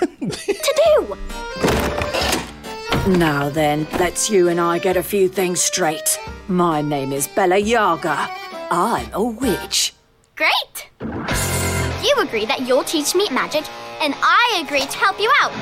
To 3.08 3.14
do. 3.14 3.18
Now 3.18 3.48
then, 3.48 3.86
let's 3.98 4.30
you 4.30 4.48
and 4.48 4.60
I 4.60 4.78
get 4.78 4.96
a 4.96 5.02
few 5.02 5.28
things 5.28 5.60
straight. 5.60 6.18
My 6.48 6.80
name 6.82 7.12
is 7.12 7.26
Bella 7.28 7.58
Yaga. 7.58 8.30
I'm 8.70 9.08
a 9.12 9.22
witch. 9.22 9.94
Great. 10.36 10.88
You 11.00 12.14
agree 12.18 12.46
that 12.46 12.64
you'll 12.66 12.84
teach 12.84 13.14
me 13.14 13.28
magic, 13.30 13.64
and 14.00 14.14
I 14.18 14.62
agree 14.64 14.86
to 14.86 14.98
help 14.98 15.18
you 15.20 15.30
out. 15.40 15.52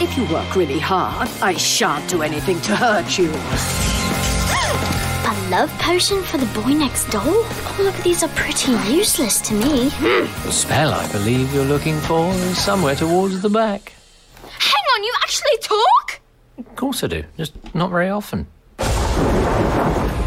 If 0.00 0.16
you 0.16 0.24
work 0.32 0.54
really 0.54 0.78
hard, 0.78 1.28
I 1.42 1.54
shan't 1.54 2.08
do 2.08 2.22
anything 2.22 2.60
to 2.62 2.76
hurt 2.76 3.18
you. 3.18 3.30
A 5.28 5.50
love 5.50 5.70
potion 5.78 6.22
for 6.22 6.38
the 6.38 6.46
boy 6.60 6.70
next 6.72 7.06
door? 7.10 7.22
Oh, 7.24 7.76
All 7.80 7.86
of 7.86 8.02
these 8.02 8.22
are 8.22 8.28
pretty 8.30 8.72
useless 8.92 9.40
to 9.42 9.54
me. 9.54 9.90
Hmm. 9.90 10.46
The 10.46 10.52
spell 10.52 10.92
I 10.92 11.10
believe 11.10 11.52
you're 11.54 11.64
looking 11.64 11.98
for 12.00 12.30
is 12.32 12.58
somewhere 12.58 12.94
towards 12.94 13.40
the 13.42 13.50
back. 13.50 13.92
Hang 14.42 14.84
on, 14.94 15.04
you 15.04 15.12
actually 15.22 15.58
talk? 15.62 16.07
Of 16.58 16.76
course 16.76 17.04
I 17.04 17.06
do, 17.06 17.24
just 17.36 17.52
not 17.74 17.90
very 17.90 18.08
often. 18.10 18.46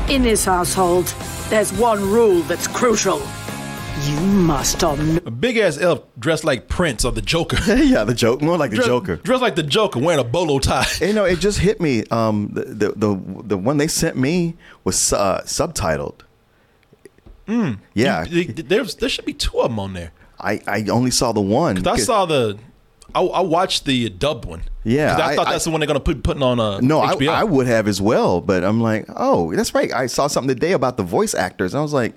In 0.09 0.23
this 0.23 0.45
household, 0.45 1.05
there's 1.49 1.71
one 1.73 2.01
rule 2.01 2.41
that's 2.41 2.67
crucial. 2.67 3.21
You 4.03 4.19
must 4.21 4.83
omni- 4.83 5.21
A 5.25 5.31
big 5.31 5.57
ass 5.57 5.77
elf 5.77 6.01
dressed 6.17 6.43
like 6.43 6.67
Prince 6.67 7.05
or 7.05 7.11
the 7.11 7.21
Joker. 7.21 7.57
yeah, 7.67 8.03
the 8.03 8.13
joke, 8.13 8.41
more 8.41 8.57
like 8.57 8.71
the 8.71 8.77
Dress- 8.77 8.87
Joker. 8.87 9.15
Dressed 9.17 9.41
like 9.41 9.55
the 9.55 9.63
Joker, 9.63 9.99
wearing 9.99 10.19
a 10.19 10.23
bolo 10.27 10.59
tie. 10.59 10.85
You 11.01 11.13
know, 11.13 11.25
it 11.25 11.39
just 11.39 11.59
hit 11.59 11.79
me. 11.79 12.03
Um, 12.11 12.49
the 12.53 12.63
the 12.65 12.91
the, 12.95 13.21
the 13.43 13.57
one 13.57 13.77
they 13.77 13.87
sent 13.87 14.17
me 14.17 14.55
was 14.83 15.13
uh, 15.13 15.41
subtitled. 15.45 16.21
Yeah, 17.93 18.23
Th- 18.23 18.55
th- 18.55 18.67
There's, 18.69 18.95
there 18.95 19.09
should 19.09 19.25
be 19.25 19.33
two 19.33 19.59
of 19.59 19.69
them 19.71 19.77
on 19.79 19.91
there. 19.91 20.13
I, 20.39 20.61
I 20.67 20.85
only 20.89 21.11
saw 21.11 21.33
the 21.33 21.41
one. 21.41 21.75
'Cause 21.83 21.87
I 21.87 21.97
saw 21.97 22.25
the, 22.25 22.57
I, 23.15 23.21
I 23.21 23.41
watched 23.41 23.85
the 23.85 24.09
dubbed 24.09 24.45
one. 24.45 24.63
Yeah, 24.83 25.15
I, 25.17 25.31
I- 25.31 25.35
thought 25.35 25.47
I- 25.47 25.51
that's 25.53 25.65
the 25.65 25.71
one 25.71 25.79
they're 25.79 25.87
gonna 25.87 25.99
put 25.99 26.23
putting 26.23 26.43
on 26.43 26.59
uh, 26.59 26.79
No, 26.79 26.99
I, 27.01 27.15
HBO. 27.15 27.29
I 27.29 27.43
would 27.43 27.67
have 27.67 27.87
as 27.87 28.01
well, 28.01 28.41
but 28.41 28.63
I'm 28.63 28.81
like, 28.81 29.05
oh, 29.15 29.53
that's 29.55 29.73
right. 29.73 29.91
I 29.93 30.05
saw 30.07 30.27
something 30.27 30.53
today 30.53 30.71
about 30.73 30.97
the 30.97 31.03
voice 31.03 31.33
actors. 31.35 31.73
And 31.73 31.79
I 31.79 31.81
was 31.83 31.93
like, 31.93 32.13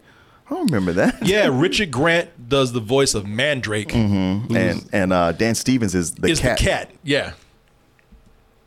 I 0.46 0.54
don't 0.54 0.66
remember 0.66 0.92
that. 0.94 1.26
yeah, 1.26 1.48
Richard 1.52 1.90
Grant 1.90 2.48
does 2.48 2.72
the 2.72 2.80
voice 2.80 3.14
of 3.14 3.26
Mandrake. 3.26 3.92
who's- 3.92 4.56
And 4.56 4.88
and 4.92 5.12
uh, 5.12 5.32
Dan 5.32 5.54
Stevens 5.54 5.94
is 5.94 6.12
the 6.14 6.28
is 6.28 6.40
cat. 6.40 6.58
the 6.58 6.64
cat. 6.64 6.90
Yeah. 7.02 7.32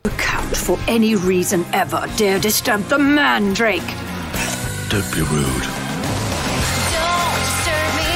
account 0.05 0.55
for 0.55 0.77
any 0.87 1.15
reason 1.15 1.65
ever 1.73 2.05
dare 2.17 2.39
disturb 2.39 2.81
the 2.83 2.97
mandrake. 2.99 3.81
Don't 4.89 5.11
be 5.13 5.21
rude. 5.21 5.67
Don't 6.95 7.33
disturb 7.43 7.91
me. 7.99 8.15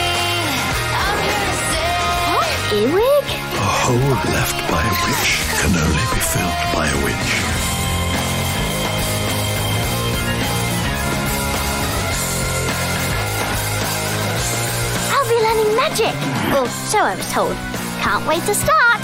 I'm 0.96 1.18
here 1.28 1.46
to 1.52 1.58
say. 1.72 1.92
What? 2.34 2.50
Earwig? 2.74 3.21
A 3.92 3.94
hole 3.94 4.34
left 4.34 4.72
by 4.72 4.82
a 4.86 4.96
witch 5.04 5.44
can 5.60 5.76
only 5.76 6.06
be 6.16 6.22
filled 6.32 6.60
by 6.72 6.88
a 6.88 6.98
witch. 7.04 7.32
I'll 15.12 15.28
be 15.28 15.36
learning 15.44 15.76
magic. 15.76 16.16
Well, 16.54 16.68
so 16.68 17.00
I 17.00 17.16
was 17.18 17.32
told. 17.34 17.54
Can't 18.00 18.26
wait 18.26 18.44
to 18.46 18.56
start. 18.56 19.02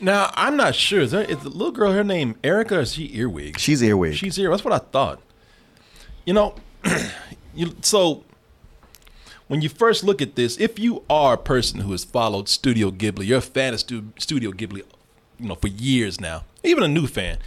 Now 0.00 0.30
I'm 0.32 0.56
not 0.56 0.74
sure. 0.74 1.02
Is, 1.02 1.10
that, 1.10 1.28
is 1.28 1.40
the 1.40 1.50
little 1.50 1.72
girl 1.72 1.92
her 1.92 2.04
name 2.04 2.36
Erica 2.42 2.78
or 2.78 2.80
is 2.80 2.94
she 2.94 3.14
Earwig? 3.14 3.58
She's 3.58 3.82
earwig. 3.82 4.14
She's 4.14 4.36
here. 4.36 4.48
That's 4.48 4.64
what 4.64 4.72
I 4.72 4.78
thought. 4.78 5.20
You 6.24 6.32
know, 6.32 6.54
you 7.54 7.76
so 7.82 8.24
when 9.48 9.62
you 9.62 9.68
first 9.68 10.04
look 10.04 10.22
at 10.22 10.36
this, 10.36 10.58
if 10.58 10.78
you 10.78 11.02
are 11.10 11.34
a 11.34 11.38
person 11.38 11.80
who 11.80 11.92
has 11.92 12.04
followed 12.04 12.48
Studio 12.48 12.90
Ghibli, 12.90 13.26
you're 13.26 13.38
a 13.38 13.42
fan 13.42 13.74
of 13.74 13.80
Stu- 13.80 14.12
Studio 14.18 14.52
Ghibli, 14.52 14.82
you 15.38 15.48
know, 15.48 15.54
for 15.54 15.68
years 15.68 16.20
now, 16.20 16.44
even 16.62 16.84
a 16.84 16.88
new 16.88 17.06
fan, 17.06 17.38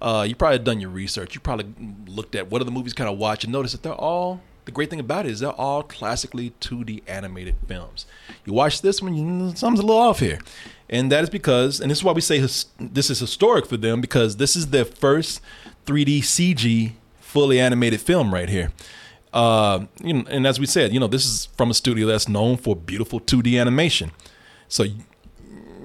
uh, 0.00 0.24
you 0.26 0.34
probably 0.34 0.60
done 0.60 0.80
your 0.80 0.90
research. 0.90 1.34
You 1.34 1.40
probably 1.40 1.66
looked 2.06 2.34
at 2.34 2.50
what 2.50 2.62
are 2.62 2.64
the 2.64 2.70
movies 2.70 2.94
kind 2.94 3.10
of 3.10 3.18
watch 3.18 3.44
and 3.44 3.52
notice 3.52 3.72
that 3.72 3.82
they're 3.82 3.92
all. 3.92 4.40
The 4.64 4.72
great 4.72 4.90
thing 4.90 5.00
about 5.00 5.24
it 5.24 5.32
is 5.32 5.40
they're 5.40 5.50
all 5.50 5.82
classically 5.82 6.52
2D 6.60 7.02
animated 7.06 7.56
films. 7.66 8.06
You 8.44 8.52
watch 8.52 8.82
this 8.82 9.00
one, 9.00 9.56
something's 9.56 9.80
a 9.80 9.86
little 9.86 10.00
off 10.00 10.20
here, 10.20 10.40
and 10.90 11.10
that 11.10 11.24
is 11.24 11.30
because, 11.30 11.80
and 11.80 11.90
this 11.90 11.98
is 11.98 12.04
why 12.04 12.12
we 12.12 12.20
say 12.20 12.38
his, 12.38 12.66
this 12.78 13.08
is 13.08 13.18
historic 13.18 13.66
for 13.66 13.78
them 13.78 14.02
because 14.02 14.36
this 14.36 14.54
is 14.54 14.68
their 14.68 14.84
first 14.84 15.40
3D 15.86 16.18
CG 16.18 16.92
fully 17.18 17.58
animated 17.58 18.00
film 18.00 18.32
right 18.32 18.48
here. 18.50 18.70
Uh, 19.32 19.86
you 20.02 20.14
know, 20.14 20.24
and 20.28 20.46
as 20.46 20.58
we 20.58 20.66
said, 20.66 20.92
you 20.92 21.00
know, 21.00 21.06
this 21.06 21.26
is 21.26 21.46
from 21.56 21.70
a 21.70 21.74
studio 21.74 22.06
that's 22.06 22.28
known 22.28 22.56
for 22.56 22.74
beautiful 22.74 23.20
2D 23.20 23.60
animation. 23.60 24.10
So 24.68 24.86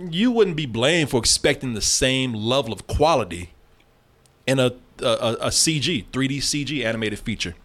you 0.09 0.31
wouldn't 0.31 0.57
be 0.57 0.65
blamed 0.65 1.09
for 1.09 1.19
expecting 1.19 1.73
the 1.73 1.81
same 1.81 2.33
level 2.33 2.73
of 2.73 2.88
quality 2.88 3.51
in 4.47 4.59
a 4.59 4.73
a, 5.01 5.38
a, 5.41 5.47
CG 5.47 6.05
3D 6.12 6.38
CG 6.38 6.85
animated 6.85 7.19
feature. 7.19 7.55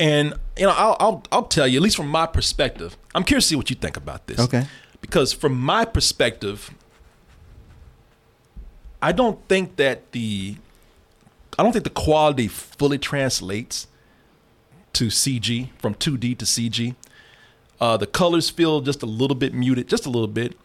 And 0.00 0.34
you 0.56 0.66
know, 0.66 0.72
I'll, 0.74 0.96
I'll 0.98 1.22
I'll 1.30 1.42
tell 1.44 1.68
you 1.68 1.78
at 1.78 1.82
least 1.82 1.96
from 1.96 2.08
my 2.08 2.26
perspective. 2.26 2.96
I'm 3.14 3.24
curious 3.24 3.44
to 3.44 3.48
see 3.50 3.56
what 3.56 3.70
you 3.70 3.76
think 3.76 3.96
about 3.96 4.26
this. 4.26 4.40
Okay. 4.40 4.66
Because 5.00 5.32
from 5.32 5.60
my 5.60 5.84
perspective, 5.84 6.70
I 9.00 9.12
don't 9.12 9.46
think 9.48 9.76
that 9.76 10.12
the 10.12 10.56
I 11.58 11.62
don't 11.62 11.72
think 11.72 11.84
the 11.84 11.90
quality 11.90 12.48
fully 12.48 12.98
translates 12.98 13.86
to 14.94 15.06
CG 15.06 15.70
from 15.78 15.94
2D 15.94 16.38
to 16.38 16.44
CG. 16.44 16.94
Uh, 17.80 17.96
the 17.96 18.06
colors 18.06 18.50
feel 18.50 18.80
just 18.80 19.02
a 19.02 19.06
little 19.06 19.34
bit 19.34 19.52
muted, 19.52 19.88
just 19.88 20.06
a 20.06 20.10
little 20.10 20.28
bit. 20.28 20.56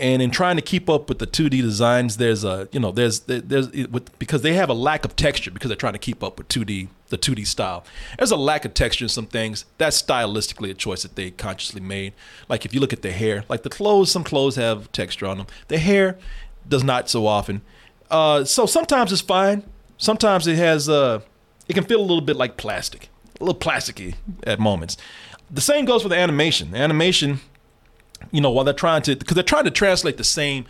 And 0.00 0.22
in 0.22 0.30
trying 0.30 0.56
to 0.56 0.62
keep 0.62 0.88
up 0.88 1.08
with 1.08 1.18
the 1.18 1.26
2D 1.26 1.60
designs, 1.60 2.18
there's 2.18 2.44
a 2.44 2.68
you 2.70 2.78
know 2.78 2.92
there's 2.92 3.20
there's 3.20 3.70
with, 3.70 4.16
because 4.18 4.42
they 4.42 4.54
have 4.54 4.68
a 4.68 4.74
lack 4.74 5.04
of 5.04 5.16
texture 5.16 5.50
because 5.50 5.68
they're 5.68 5.76
trying 5.76 5.94
to 5.94 5.98
keep 5.98 6.22
up 6.22 6.38
with 6.38 6.48
2D 6.48 6.88
the 7.08 7.18
2D 7.18 7.46
style. 7.46 7.84
There's 8.16 8.30
a 8.30 8.36
lack 8.36 8.64
of 8.64 8.74
texture 8.74 9.04
in 9.04 9.08
some 9.08 9.26
things. 9.26 9.64
That's 9.76 10.00
stylistically 10.00 10.70
a 10.70 10.74
choice 10.74 11.02
that 11.02 11.16
they 11.16 11.30
consciously 11.30 11.80
made. 11.80 12.12
Like 12.48 12.64
if 12.64 12.72
you 12.72 12.80
look 12.80 12.92
at 12.92 13.02
the 13.02 13.12
hair, 13.12 13.44
like 13.48 13.62
the 13.62 13.70
clothes, 13.70 14.10
some 14.10 14.24
clothes 14.24 14.56
have 14.56 14.90
texture 14.92 15.26
on 15.26 15.38
them. 15.38 15.46
The 15.68 15.78
hair 15.78 16.18
does 16.68 16.84
not 16.84 17.08
so 17.08 17.26
often. 17.26 17.62
Uh, 18.10 18.44
so 18.44 18.66
sometimes 18.66 19.12
it's 19.12 19.22
fine. 19.22 19.64
Sometimes 19.96 20.46
it 20.46 20.56
has 20.56 20.88
uh, 20.88 21.20
it 21.66 21.74
can 21.74 21.84
feel 21.84 22.00
a 22.00 22.02
little 22.02 22.20
bit 22.20 22.36
like 22.36 22.56
plastic, 22.56 23.08
a 23.40 23.44
little 23.44 23.58
plasticky 23.58 24.14
at 24.44 24.58
moments. 24.58 24.96
The 25.50 25.60
same 25.60 25.84
goes 25.84 26.02
for 26.02 26.08
the 26.08 26.16
animation. 26.16 26.72
The 26.72 26.78
animation, 26.78 27.40
you 28.30 28.40
know, 28.40 28.50
while 28.50 28.64
they're 28.64 28.74
trying 28.74 29.02
to, 29.02 29.16
because 29.16 29.34
they're 29.34 29.42
trying 29.44 29.64
to 29.64 29.70
translate 29.70 30.16
the 30.16 30.24
same 30.24 30.66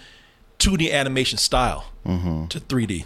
2D 0.58 0.92
animation 0.92 1.38
style 1.38 1.86
to 2.04 2.60
3D. 2.60 3.04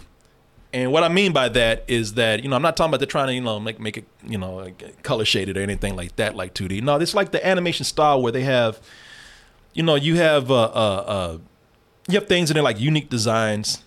And 0.71 0.91
what 0.91 1.03
I 1.03 1.09
mean 1.09 1.33
by 1.33 1.49
that 1.49 1.83
is 1.87 2.15
that, 2.15 2.41
you 2.41 2.49
know, 2.49 2.55
I'm 2.55 2.61
not 2.63 2.75
talking 2.75 2.89
about 2.89 2.99
they're 2.99 3.05
trying 3.05 3.27
to, 3.27 3.33
you 3.33 3.41
know, 3.41 3.59
make 3.59 3.79
make 3.79 3.97
it, 3.97 4.05
you 4.23 4.37
know, 4.39 4.55
like 4.55 5.03
color 5.03 5.23
shaded 5.25 5.55
or 5.55 5.61
anything 5.61 5.95
like 5.95 6.15
that, 6.15 6.35
like 6.35 6.55
2D. 6.55 6.81
No, 6.81 6.95
it's 6.95 7.13
like 7.13 7.31
the 7.31 7.45
animation 7.45 7.85
style 7.85 8.21
where 8.21 8.31
they 8.31 8.41
have, 8.41 8.79
you 9.73 9.83
know, 9.83 9.95
you 9.95 10.15
have 10.15 10.49
uh, 10.49 10.63
uh, 10.63 11.03
uh, 11.07 11.37
you 12.07 12.15
have 12.19 12.27
things 12.27 12.49
in 12.49 12.55
there 12.55 12.63
like 12.63 12.79
unique 12.79 13.09
designs. 13.09 13.83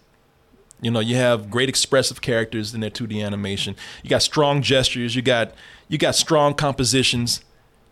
You 0.80 0.90
know, 0.90 1.00
you 1.00 1.16
have 1.16 1.50
great 1.50 1.68
expressive 1.68 2.21
characters 2.21 2.75
in 2.75 2.80
their 2.80 2.90
2D 2.90 3.25
animation. 3.25 3.76
You 4.02 4.11
got 4.11 4.23
strong 4.23 4.61
gestures. 4.62 5.16
You 5.16 5.23
got 5.23 5.54
you 5.88 5.97
got 5.99 6.14
strong 6.14 6.54
compositions. 6.54 7.42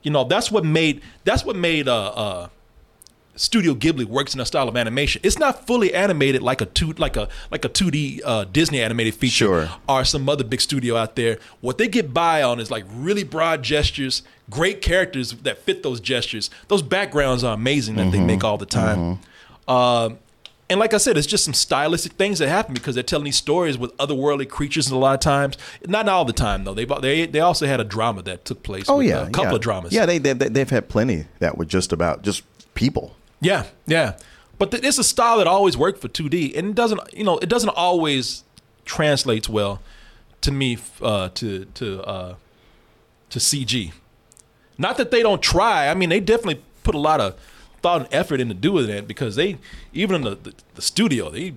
You 0.02 0.10
know, 0.10 0.24
that's 0.24 0.50
what 0.50 0.64
made 0.64 1.00
that's 1.24 1.44
what 1.44 1.56
made 1.56 1.88
uh, 1.88 2.08
uh, 2.08 2.48
Studio 3.36 3.74
Ghibli 3.74 4.04
works 4.04 4.32
in 4.34 4.40
a 4.40 4.46
style 4.46 4.68
of 4.68 4.76
animation. 4.76 5.20
It's 5.24 5.38
not 5.38 5.66
fully 5.66 5.92
animated 5.94 6.42
like 6.42 6.60
a 6.60 6.66
two 6.66 6.92
like 6.92 7.16
a 7.16 7.28
like 7.50 7.64
a 7.64 7.68
2D 7.68 8.20
uh, 8.24 8.44
Disney 8.44 8.80
animated 8.82 9.14
feature 9.14 9.34
Sure. 9.46 9.68
or 9.88 10.04
some 10.04 10.28
other 10.28 10.44
big 10.44 10.60
studio 10.60 10.96
out 10.96 11.16
there. 11.16 11.38
What 11.62 11.78
they 11.78 11.88
get 11.88 12.12
by 12.12 12.42
on 12.42 12.60
is 12.60 12.70
like 12.70 12.84
really 12.90 13.24
broad 13.24 13.62
gestures, 13.62 14.22
great 14.50 14.82
characters 14.82 15.32
that 15.32 15.58
fit 15.58 15.82
those 15.82 16.00
gestures. 16.00 16.50
Those 16.68 16.82
backgrounds 16.82 17.42
are 17.42 17.54
amazing 17.54 17.96
that 17.96 18.12
they 18.12 18.20
make 18.20 18.44
all 18.44 18.58
the 18.58 18.66
time. 18.66 19.18
Um, 19.66 20.18
and 20.70 20.80
like 20.80 20.94
I 20.94 20.96
said, 20.96 21.18
it's 21.18 21.26
just 21.26 21.44
some 21.44 21.54
stylistic 21.54 22.12
things 22.12 22.38
that 22.38 22.48
happen 22.48 22.72
because 22.72 22.94
they're 22.94 23.04
telling 23.04 23.24
these 23.24 23.36
stories 23.36 23.76
with 23.76 23.94
otherworldly 23.98 24.48
creatures 24.48 24.90
a 24.90 24.96
lot 24.96 25.14
of 25.14 25.20
times. 25.20 25.58
Not 25.86 26.08
all 26.08 26.24
the 26.24 26.32
time 26.32 26.64
though. 26.64 26.74
They 26.74 26.84
they 26.84 27.26
they 27.26 27.40
also 27.40 27.66
had 27.66 27.80
a 27.80 27.84
drama 27.84 28.22
that 28.22 28.44
took 28.44 28.62
place. 28.62 28.86
Oh 28.88 28.98
with, 28.98 29.08
yeah, 29.08 29.26
a 29.26 29.30
couple 29.30 29.50
yeah. 29.50 29.54
of 29.56 29.60
dramas. 29.60 29.92
Yeah, 29.92 30.06
they, 30.06 30.18
they 30.18 30.32
they've 30.32 30.70
had 30.70 30.88
plenty 30.88 31.26
that 31.40 31.58
were 31.58 31.66
just 31.66 31.92
about 31.92 32.22
just 32.22 32.42
people. 32.74 33.14
Yeah, 33.40 33.64
yeah. 33.86 34.16
But 34.58 34.70
th- 34.70 34.84
it's 34.84 34.98
a 34.98 35.04
style 35.04 35.38
that 35.38 35.46
always 35.46 35.76
worked 35.76 36.00
for 36.00 36.08
2D, 36.08 36.56
and 36.56 36.68
it 36.70 36.74
doesn't, 36.74 37.00
you 37.12 37.24
know, 37.24 37.38
it 37.38 37.48
doesn't 37.48 37.70
always 37.70 38.44
translates 38.84 39.48
well 39.48 39.82
to 40.40 40.52
me 40.52 40.78
uh, 41.02 41.28
to 41.34 41.66
to 41.66 42.02
uh, 42.04 42.34
to 43.30 43.38
CG. 43.38 43.92
Not 44.78 44.96
that 44.96 45.10
they 45.10 45.22
don't 45.22 45.42
try. 45.42 45.88
I 45.88 45.94
mean, 45.94 46.08
they 46.08 46.20
definitely 46.20 46.62
put 46.82 46.94
a 46.94 46.98
lot 46.98 47.20
of 47.20 47.38
thought 47.84 48.00
and 48.00 48.14
effort 48.14 48.40
into 48.40 48.54
doing 48.54 48.86
that 48.86 49.06
because 49.06 49.36
they 49.36 49.58
even 49.92 50.16
in 50.16 50.22
the, 50.22 50.34
the, 50.36 50.54
the 50.74 50.80
studio 50.80 51.28
they 51.28 51.52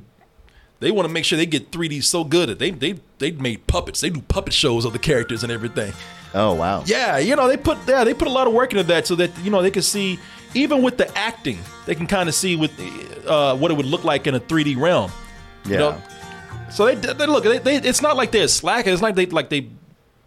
they 0.81 0.91
want 0.91 1.07
to 1.07 1.13
make 1.13 1.23
sure 1.23 1.37
they 1.37 1.45
get 1.45 1.71
3D 1.71 2.03
so 2.03 2.25
good 2.25 2.49
that 2.49 2.59
they 2.59 2.69
they 2.69 2.99
they 3.17 3.31
made 3.31 3.65
puppets. 3.65 4.01
They 4.01 4.09
do 4.09 4.21
puppet 4.21 4.53
shows 4.53 4.83
of 4.83 4.91
the 4.91 4.99
characters 4.99 5.43
and 5.43 5.53
everything. 5.53 5.93
Oh 6.33 6.53
wow. 6.53 6.83
Yeah, 6.85 7.17
you 7.17 7.37
know 7.37 7.47
they 7.47 7.55
put 7.55 7.77
yeah 7.87 8.03
they 8.03 8.13
put 8.13 8.27
a 8.27 8.31
lot 8.31 8.45
of 8.45 8.51
work 8.51 8.73
into 8.73 8.83
that 8.83 9.07
so 9.07 9.15
that 9.15 9.31
you 9.39 9.49
know 9.49 9.61
they 9.61 9.71
can 9.71 9.81
see 9.81 10.19
even 10.53 10.83
with 10.83 10.97
the 10.97 11.17
acting 11.17 11.59
they 11.85 11.95
can 11.95 12.07
kind 12.07 12.27
of 12.27 12.35
see 12.35 12.57
with 12.57 12.71
uh, 13.25 13.55
what 13.55 13.71
it 13.71 13.77
would 13.77 13.85
look 13.85 14.03
like 14.03 14.27
in 14.27 14.35
a 14.35 14.39
3D 14.41 14.75
realm. 14.77 15.09
Yeah. 15.63 15.71
You 15.71 15.77
know? 15.77 16.01
So 16.69 16.85
they, 16.85 16.95
they 16.95 17.25
look 17.25 17.45
they, 17.45 17.59
they, 17.59 17.75
it's 17.77 18.01
not 18.01 18.17
like 18.17 18.33
they're 18.33 18.49
slacking. 18.49 18.91
It's 18.91 19.01
not 19.01 19.15
like 19.15 19.15
they 19.15 19.25
like 19.27 19.49
they 19.49 19.69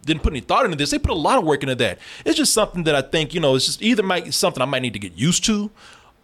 didn't 0.05 0.23
put 0.23 0.33
any 0.33 0.41
thought 0.41 0.65
into 0.65 0.77
this. 0.77 0.91
They 0.91 0.99
put 0.99 1.11
a 1.11 1.15
lot 1.15 1.39
of 1.39 1.45
work 1.45 1.63
into 1.63 1.75
that. 1.77 1.99
It's 2.25 2.37
just 2.37 2.53
something 2.53 2.85
that 2.85 2.95
I 2.95 3.03
think 3.03 3.35
you 3.35 3.41
know 3.41 3.55
it's 3.55 3.67
just 3.67 3.83
either 3.83 4.03
might 4.03 4.33
something 4.35 4.63
I 4.63 4.67
might 4.67 4.83
need 4.83 4.93
to 4.95 4.99
get 4.99 5.15
used 5.15 5.45
to, 5.47 5.71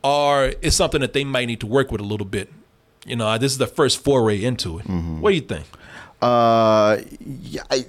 or 0.03 0.53
it's 0.63 0.77
something 0.77 1.01
that 1.01 1.13
they 1.13 1.25
might 1.25 1.47
need 1.47 1.61
to 1.61 1.67
work 1.67 1.91
with 1.91 2.01
a 2.01 2.05
little 2.05 2.27
bit. 2.27 2.53
You 3.05 3.17
know, 3.17 3.39
this 3.39 3.53
is 3.53 3.59
the 3.59 3.67
first 3.67 4.03
foray 4.03 4.43
into 4.43 4.79
it. 4.79 4.85
What 4.85 5.31
do 5.31 5.37
you 5.37 5.43
think? 5.43 5.67
Uh, 6.21 6.99
yeah. 7.21 7.63
I, 7.71 7.87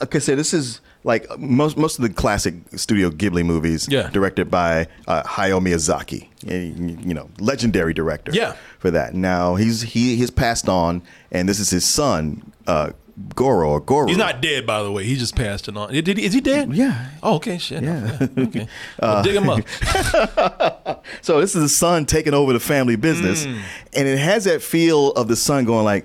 like 0.00 0.14
I 0.14 0.18
said, 0.18 0.38
this 0.38 0.52
is 0.52 0.80
like 1.04 1.26
most 1.38 1.76
most 1.76 1.98
of 1.98 2.02
the 2.02 2.10
classic 2.10 2.54
Studio 2.74 3.10
Ghibli 3.10 3.44
movies. 3.44 3.88
Yeah. 3.88 4.10
Directed 4.10 4.50
by 4.50 4.86
uh, 5.08 5.22
Hayao 5.22 5.60
Miyazaki. 5.60 6.28
You 6.42 7.14
know, 7.14 7.30
legendary 7.40 7.94
director. 7.94 8.32
Yeah. 8.32 8.54
For 8.78 8.90
that. 8.90 9.14
Now 9.14 9.56
he's 9.56 9.82
he 9.82 10.16
has 10.18 10.30
passed 10.30 10.68
on, 10.68 11.02
and 11.32 11.48
this 11.48 11.58
is 11.58 11.70
his 11.70 11.84
son, 11.84 12.52
uh, 12.66 12.90
Goro 13.34 13.70
or 13.70 13.80
Goro. 13.80 14.06
He's 14.06 14.16
not 14.18 14.42
dead, 14.42 14.66
by 14.66 14.82
the 14.82 14.92
way. 14.92 15.04
He 15.04 15.16
just 15.16 15.34
passed 15.36 15.68
it 15.68 15.76
on. 15.76 15.92
Did 15.92 16.06
he, 16.06 16.24
is 16.24 16.32
he 16.34 16.40
dead? 16.40 16.72
Yeah. 16.74 17.08
Oh, 17.22 17.36
okay. 17.36 17.56
Shit. 17.58 17.82
Yeah. 17.82 18.26
Okay. 18.36 18.68
Well, 19.00 19.22
dig 19.22 19.34
him 19.36 19.48
up. 19.48 21.02
So 21.22 21.40
this 21.40 21.54
is 21.54 21.62
the 21.62 21.68
son 21.68 22.04
taking 22.06 22.34
over 22.34 22.52
the 22.52 22.60
family 22.60 22.96
business, 22.96 23.46
Mm. 23.46 23.60
and 23.94 24.08
it 24.08 24.18
has 24.18 24.44
that 24.44 24.62
feel 24.62 25.12
of 25.12 25.28
the 25.28 25.36
son 25.36 25.64
going 25.64 25.84
like, 25.84 26.04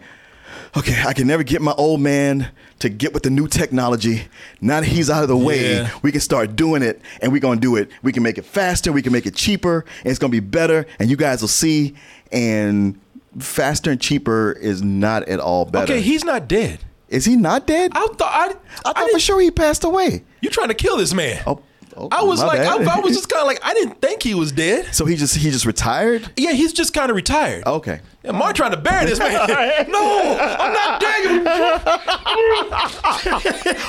"Okay, 0.78 0.96
I 1.06 1.14
can 1.14 1.28
never 1.28 1.44
get 1.44 1.62
my 1.62 1.74
old 1.74 2.02
man 2.02 2.50
to 2.80 2.90
get 2.90 3.14
with 3.14 3.24
the 3.24 3.30
new 3.30 3.48
technology. 3.48 4.24
Now 4.62 4.80
that 4.82 4.88
he's 4.88 5.10
out 5.10 5.24
of 5.24 5.30
the 5.30 5.38
way, 5.38 5.74
Yeah. 5.76 5.90
we 6.02 6.12
can 6.12 6.22
start 6.22 6.56
doing 6.56 6.82
it, 6.82 7.02
and 7.22 7.32
we're 7.32 7.40
gonna 7.40 7.60
do 7.60 7.76
it. 7.76 7.90
We 8.04 8.12
can 8.12 8.24
make 8.24 8.38
it 8.38 8.46
faster, 8.46 8.92
we 8.92 9.02
can 9.02 9.12
make 9.12 9.26
it 9.26 9.36
cheaper, 9.36 9.86
and 10.04 10.10
it's 10.12 10.20
gonna 10.20 10.32
be 10.32 10.40
better, 10.40 10.86
and 11.00 11.10
you 11.10 11.16
guys 11.18 11.42
will 11.42 11.48
see. 11.50 11.94
And 12.32 13.00
faster 13.40 13.92
and 13.92 14.00
cheaper 14.02 14.52
is 14.54 14.82
not 14.82 15.28
at 15.28 15.40
all 15.40 15.66
better. 15.66 15.92
Okay, 15.94 16.02
he's 16.02 16.24
not 16.24 16.48
dead. 16.48 16.80
Is 17.12 17.26
he 17.26 17.36
not 17.36 17.68
dead? 17.68 17.92
I 17.94 18.08
thought 18.18 18.32
I, 18.32 18.56
I 18.90 18.94
thought 18.94 19.12
for 19.12 19.20
sure 19.20 19.40
he 19.42 19.52
passed 19.52 19.84
away. 19.84 20.24
You 20.42 20.50
trying 20.50 20.70
to 20.70 20.74
kill 20.74 20.98
this 20.98 21.14
man? 21.14 21.44
Oh, 21.46 21.62
oh, 21.96 22.08
I 22.12 22.24
was 22.24 22.42
like, 22.42 22.60
I. 22.62 22.78
I 22.98 23.00
was 23.00 23.14
just 23.18 23.30
kind 23.30 23.42
of 23.42 23.48
like, 23.48 23.60
I 23.64 23.74
didn't 23.74 24.02
think 24.02 24.24
he 24.24 24.34
was 24.34 24.52
dead. 24.52 24.94
So 24.96 25.06
he 25.06 25.16
just 25.16 25.36
he 25.36 25.52
just 25.52 25.66
retired. 25.66 26.32
Yeah, 26.38 26.52
he's 26.54 26.74
just 26.74 26.94
kind 26.94 27.10
of 27.12 27.16
retired. 27.16 27.66
Okay. 27.68 28.00
Yeah, 28.24 28.32
Mark 28.32 28.56
trying 28.56 28.72
to 28.72 28.78
bury 28.78 29.06
this 29.06 29.20
man. 29.20 29.32
no, 29.90 30.38
I'm 30.40 30.74
not 30.74 31.02
dead. 31.02 31.18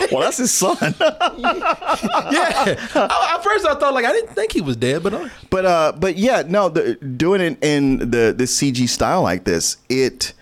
Well, 0.12 0.20
that's 0.22 0.36
his 0.38 0.50
son. 0.50 0.76
yeah. 0.98 2.76
I- 2.94 3.34
At 3.36 3.42
first, 3.44 3.64
I 3.66 3.74
thought 3.74 3.94
like 3.94 4.04
I 4.04 4.12
didn't 4.12 4.34
think 4.34 4.52
he 4.52 4.60
was 4.60 4.76
dead, 4.76 5.02
but 5.02 5.14
uh, 5.14 5.28
But 5.50 5.64
uh, 5.64 5.92
but 5.98 6.16
yeah, 6.16 6.42
no, 6.46 6.68
the, 6.68 6.94
doing 6.96 7.40
it 7.40 7.58
in 7.62 7.98
the 7.98 8.34
the 8.36 8.44
CG 8.44 8.88
style 8.88 9.22
like 9.22 9.44
this, 9.44 9.76
it 9.88 10.32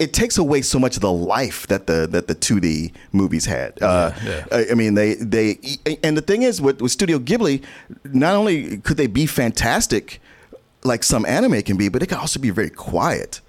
it 0.00 0.12
takes 0.12 0.38
away 0.38 0.62
so 0.62 0.78
much 0.78 0.96
of 0.96 1.02
the 1.02 1.12
life 1.12 1.66
that 1.68 1.86
the 1.86 2.08
that 2.10 2.26
the 2.26 2.34
2D 2.34 2.92
movies 3.12 3.44
had. 3.46 3.80
Uh, 3.82 4.10
yeah. 4.24 4.44
I, 4.50 4.66
I 4.72 4.74
mean, 4.74 4.94
they 4.94 5.14
they 5.14 5.58
and 6.02 6.16
the 6.16 6.22
thing 6.22 6.42
is 6.42 6.60
with, 6.60 6.80
with 6.80 6.90
Studio 6.90 7.18
Ghibli, 7.18 7.62
not 8.04 8.34
only 8.34 8.78
could 8.78 8.96
they 8.96 9.06
be 9.06 9.26
fantastic 9.26 10.20
like 10.82 11.02
some 11.04 11.26
anime 11.26 11.60
can 11.62 11.76
be, 11.76 11.88
but 11.90 12.02
it 12.02 12.06
could 12.06 12.18
also 12.18 12.40
be 12.40 12.50
very 12.50 12.70
quiet. 12.70 13.40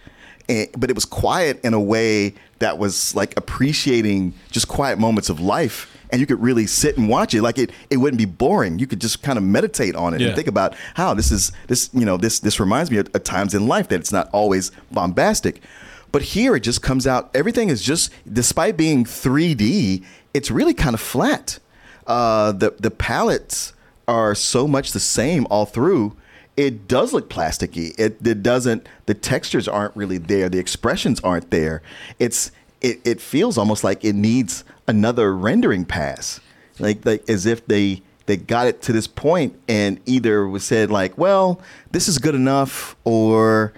And, 0.50 0.68
but 0.78 0.90
it 0.90 0.94
was 0.96 1.06
quiet 1.06 1.64
in 1.64 1.74
a 1.74 1.80
way 1.80 2.34
that 2.60 2.78
was 2.78 3.16
like 3.16 3.38
appreciating 3.38 4.34
just 4.52 4.68
quiet 4.68 5.00
moments 5.00 5.30
of 5.30 5.40
life 5.40 5.88
and 6.12 6.20
you 6.20 6.28
could 6.28 6.42
really 6.42 6.68
sit 6.68 6.98
and 6.98 7.08
watch 7.08 7.34
it 7.34 7.42
like 7.42 7.58
it 7.58 7.72
it 7.90 7.98
wouldn't 7.98 8.18
be 8.20 8.26
boring 8.26 8.78
you 8.78 8.86
could 8.86 9.00
just 9.00 9.24
kind 9.24 9.38
of 9.38 9.44
meditate 9.44 9.96
on 9.96 10.14
it 10.14 10.20
Yeah. 10.20 10.28
and 10.28 10.36
think 10.36 10.48
about 10.50 10.76
how 10.96 11.14
this 11.14 11.32
is 11.32 11.52
this 11.68 11.90
you 11.94 12.06
know 12.06 12.18
this 12.18 12.40
this 12.42 12.60
reminds 12.60 12.92
me 12.92 12.98
of, 12.98 13.08
of 13.16 13.24
times 13.24 13.56
in 13.56 13.68
life 13.68 13.88
that 13.88 14.00
it's 14.02 14.12
not 14.12 14.30
always 14.34 14.72
bombastic 14.92 15.62
but 16.12 16.22
here 16.22 16.56
it 16.56 16.62
just 16.62 16.82
comes 16.82 17.08
out 17.08 17.30
everything 17.34 17.70
is 17.70 17.82
just 17.82 18.12
despite 18.32 18.78
being 18.78 19.04
3d 19.04 20.04
it's 20.34 20.52
really 20.52 20.74
kind 20.74 20.94
of 20.94 21.00
flat 21.02 21.60
uh 22.08 22.52
the 22.52 22.74
the 22.80 22.92
palettes 22.92 23.74
are 24.08 24.36
so 24.36 24.68
much 24.68 24.92
the 24.92 25.00
same 25.00 25.46
all 25.50 25.66
through 25.66 26.16
it 26.58 26.88
does 26.88 27.14
look 27.14 27.30
plasticky. 27.30 27.98
It, 28.00 28.26
it 28.26 28.44
doesn't. 28.44 28.88
The 29.06 29.14
textures 29.14 29.68
aren't 29.68 29.96
really 29.96 30.18
there. 30.18 30.50
The 30.50 30.60
expressions 30.60 31.20
aren't 31.22 31.50
there. 31.50 31.82
It's 32.20 32.52
it, 32.82 33.00
it 33.06 33.22
feels 33.22 33.58
almost 33.58 33.84
like 33.84 34.04
it 34.04 34.16
needs 34.16 34.64
another 34.88 35.36
rendering 35.36 35.86
pass, 35.86 36.40
like 36.80 37.06
like 37.06 37.28
as 37.30 37.46
if 37.46 37.66
they 37.68 38.02
they 38.26 38.38
got 38.38 38.68
it 38.68 38.82
to 38.84 38.94
this 38.94 39.08
point 39.08 39.60
and 39.68 40.00
either 40.06 40.48
was 40.48 40.64
said 40.64 40.92
like, 40.92 41.18
well, 41.18 41.62
this 41.92 42.08
is 42.08 42.18
good 42.18 42.36
enough, 42.36 42.96
or 43.04 43.74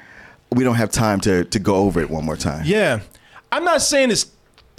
we 0.53 0.63
don't 0.63 0.75
have 0.75 0.91
time 0.91 1.19
to 1.21 1.43
to 1.45 1.59
go 1.59 1.75
over 1.75 1.99
it 2.01 2.09
one 2.09 2.25
more 2.25 2.37
time. 2.37 2.63
yeah, 2.65 3.01
I'm 3.51 3.63
not 3.63 3.81
saying 3.81 4.11
it's. 4.11 4.31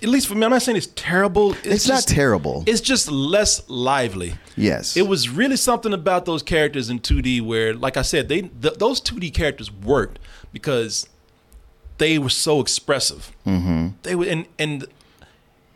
At 0.02 0.08
least 0.10 0.26
for 0.26 0.34
me, 0.34 0.44
I'm 0.44 0.50
not 0.50 0.60
saying 0.60 0.76
it's 0.76 0.88
terrible. 0.96 1.54
It's 1.62 1.88
not 1.88 2.02
terrible. 2.02 2.64
It's 2.66 2.80
just 2.80 3.10
less 3.10 3.66
lively. 3.70 4.34
Yes. 4.56 4.96
It 4.96 5.06
was 5.06 5.28
really 5.30 5.56
something 5.56 5.94
about 5.94 6.26
those 6.26 6.42
characters 6.42 6.90
in 6.90 6.98
2D 6.98 7.40
where, 7.40 7.72
like 7.72 7.96
I 7.96 8.02
said, 8.02 8.28
they 8.28 8.42
th- 8.42 8.74
those 8.74 9.00
2D 9.00 9.32
characters 9.32 9.70
worked 9.72 10.18
because 10.52 11.08
they 11.98 12.18
were 12.18 12.28
so 12.28 12.60
expressive. 12.60 13.32
Mm-hmm. 13.46 13.88
They 14.02 14.14
were, 14.14 14.26
and 14.26 14.46
and 14.58 14.84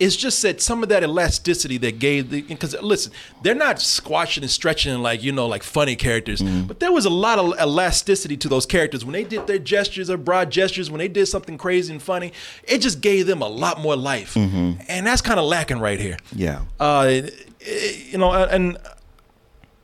it's 0.01 0.15
just 0.17 0.43
that 0.43 0.61
some 0.61 0.83
of 0.83 0.89
that 0.91 1.03
elasticity 1.03 1.77
that 1.79 1.99
gave 1.99 2.31
the 2.31 2.43
because 2.43 2.81
listen, 2.81 3.13
they're 3.43 3.55
not 3.55 3.81
squashing 3.81 4.43
and 4.45 4.51
stretching 4.51 5.01
like 5.03 5.23
you 5.23 5.33
know 5.33 5.47
like 5.47 5.63
funny 5.63 5.97
characters, 5.97 6.41
but 6.41 6.79
there 6.81 6.93
was 6.93 7.05
a 7.05 7.11
lot 7.11 7.39
of 7.39 7.59
elasticity 7.61 8.37
to 8.37 8.49
those 8.49 8.65
characters 8.67 9.05
when 9.05 9.13
they 9.13 9.25
did 9.25 9.47
their 9.47 9.59
gestures 9.59 10.09
or 10.11 10.17
broad 10.17 10.51
gestures 10.51 10.91
when 10.91 10.99
they 10.99 11.09
did 11.09 11.27
something 11.27 11.59
crazy 11.59 11.93
and 11.93 12.03
funny. 12.03 12.33
It 12.65 12.79
just 12.79 13.01
gave 13.01 13.27
them 13.27 13.43
a 13.43 13.49
lot 13.49 13.81
more 13.81 13.97
life, 13.97 14.37
and 14.37 15.07
that's 15.07 15.23
kind 15.23 15.41
of 15.41 15.47
lacking 15.47 15.79
right 15.81 15.99
here. 16.01 16.17
Yeah. 16.33 16.63
Uh, 16.79 17.07
it- 17.11 17.45
you 18.13 18.17
know, 18.19 18.33
and 18.33 18.79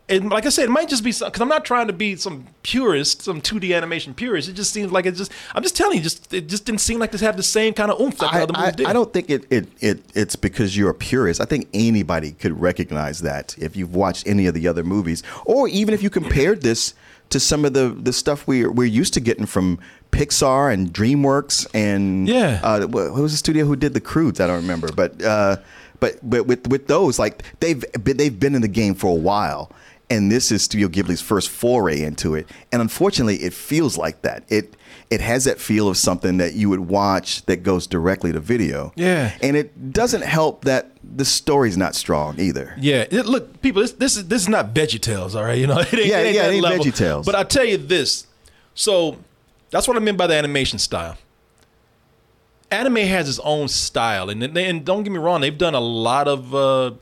and 0.08 0.28
like 0.30 0.44
I 0.44 0.50
said, 0.50 0.64
it 0.64 0.70
might 0.70 0.88
just 0.88 1.02
be 1.02 1.12
because 1.12 1.40
I'm 1.40 1.48
not 1.48 1.64
trying 1.64 1.86
to 1.86 1.92
be 1.92 2.16
some 2.16 2.46
purist, 2.62 3.22
some 3.22 3.40
2D 3.40 3.74
animation 3.74 4.12
purist. 4.12 4.48
It 4.48 4.52
just 4.52 4.72
seems 4.72 4.92
like 4.92 5.06
it 5.06 5.12
just. 5.12 5.32
I'm 5.54 5.62
just 5.62 5.76
telling 5.76 5.96
you, 5.96 6.02
just 6.02 6.32
it 6.34 6.46
just 6.48 6.66
didn't 6.66 6.82
seem 6.82 6.98
like 6.98 7.10
this 7.10 7.22
had 7.22 7.36
the 7.38 7.42
same 7.42 7.72
kind 7.72 7.90
of 7.90 8.00
oomph 8.00 8.18
that 8.18 8.30
the 8.32 8.38
I, 8.38 8.42
other 8.42 8.52
I, 8.56 8.70
did. 8.70 8.86
I 8.86 8.92
don't 8.92 9.12
think 9.12 9.30
it, 9.30 9.46
it, 9.50 9.68
it 9.80 10.02
it's 10.14 10.36
because 10.36 10.76
you're 10.76 10.90
a 10.90 10.94
purist. 10.94 11.40
I 11.40 11.46
think 11.46 11.68
anybody 11.72 12.32
could 12.32 12.60
recognize 12.60 13.20
that 13.20 13.56
if 13.58 13.76
you've 13.76 13.94
watched 13.94 14.26
any 14.26 14.46
of 14.46 14.54
the 14.54 14.68
other 14.68 14.84
movies, 14.84 15.22
or 15.46 15.68
even 15.68 15.94
if 15.94 16.02
you 16.02 16.10
compared 16.10 16.60
this 16.60 16.92
to 17.30 17.40
some 17.40 17.64
of 17.64 17.72
the, 17.72 17.88
the 17.88 18.12
stuff 18.12 18.46
we're 18.46 18.70
we're 18.70 18.84
used 18.84 19.14
to 19.14 19.20
getting 19.20 19.46
from 19.46 19.78
Pixar 20.12 20.72
and 20.72 20.92
DreamWorks 20.92 21.66
and 21.74 22.28
Yeah. 22.28 22.60
uh, 22.62 22.86
what 22.86 23.14
was 23.14 23.32
the 23.32 23.38
studio 23.38 23.64
who 23.64 23.74
did 23.74 23.94
the 23.94 24.00
Croods? 24.00 24.38
I 24.38 24.46
don't 24.46 24.60
remember, 24.60 24.92
but 24.92 25.20
uh, 25.22 25.56
but 25.98 26.18
but 26.22 26.46
with 26.46 26.66
with 26.68 26.88
those 26.88 27.18
like 27.18 27.42
they've 27.60 27.82
been, 28.04 28.18
they've 28.18 28.38
been 28.38 28.54
in 28.54 28.60
the 28.62 28.68
game 28.68 28.94
for 28.94 29.10
a 29.10 29.14
while. 29.14 29.72
And 30.10 30.30
this 30.30 30.52
is 30.52 30.62
Studio 30.62 30.88
Ghibli's 30.88 31.22
first 31.22 31.48
foray 31.48 32.02
into 32.02 32.34
it, 32.34 32.48
and 32.70 32.82
unfortunately, 32.82 33.36
it 33.36 33.54
feels 33.54 33.96
like 33.96 34.20
that. 34.22 34.44
It 34.48 34.76
it 35.10 35.20
has 35.20 35.44
that 35.44 35.60
feel 35.60 35.88
of 35.88 35.96
something 35.96 36.38
that 36.38 36.54
you 36.54 36.68
would 36.68 36.80
watch 36.80 37.44
that 37.46 37.62
goes 37.62 37.86
directly 37.86 38.32
to 38.32 38.40
video. 38.40 38.92
Yeah. 38.96 39.32
And 39.42 39.56
it 39.56 39.92
doesn't 39.92 40.22
help 40.22 40.64
that 40.64 40.90
the 41.02 41.24
story's 41.24 41.76
not 41.76 41.94
strong 41.94 42.40
either. 42.40 42.74
Yeah, 42.78 43.06
it, 43.10 43.26
look, 43.26 43.60
people, 43.62 43.82
this, 43.82 43.92
this 43.92 44.16
is 44.16 44.28
this 44.28 44.42
is 44.42 44.48
not 44.48 44.74
VeggieTales, 44.74 45.34
all 45.34 45.44
right? 45.44 45.58
You 45.64 45.68
know, 45.68 45.78
it 45.78 45.94
ain't, 45.94 46.06
Yeah, 46.06 46.18
it 46.18 46.26
ain't 46.26 46.34
yeah, 46.34 46.46
it 46.46 46.52
ain't 46.52 46.62
level. 46.62 46.84
VeggieTales. 46.84 47.24
But 47.24 47.34
I 47.34 47.44
tell 47.44 47.64
you 47.64 47.76
this, 47.76 48.26
so 48.74 49.18
that's 49.70 49.86
what 49.86 49.96
I 49.96 50.00
meant 50.00 50.18
by 50.18 50.26
the 50.26 50.34
animation 50.34 50.78
style. 50.78 51.16
Anime 52.70 52.96
has 52.96 53.28
its 53.28 53.38
own 53.40 53.68
style, 53.68 54.30
and 54.30 54.42
they, 54.42 54.66
and 54.68 54.84
don't 54.84 55.04
get 55.04 55.12
me 55.12 55.18
wrong, 55.18 55.40
they've 55.40 55.56
done 55.56 55.74
a 55.74 55.80
lot 55.80 56.26
of 56.26 56.54
uh, 56.54 56.92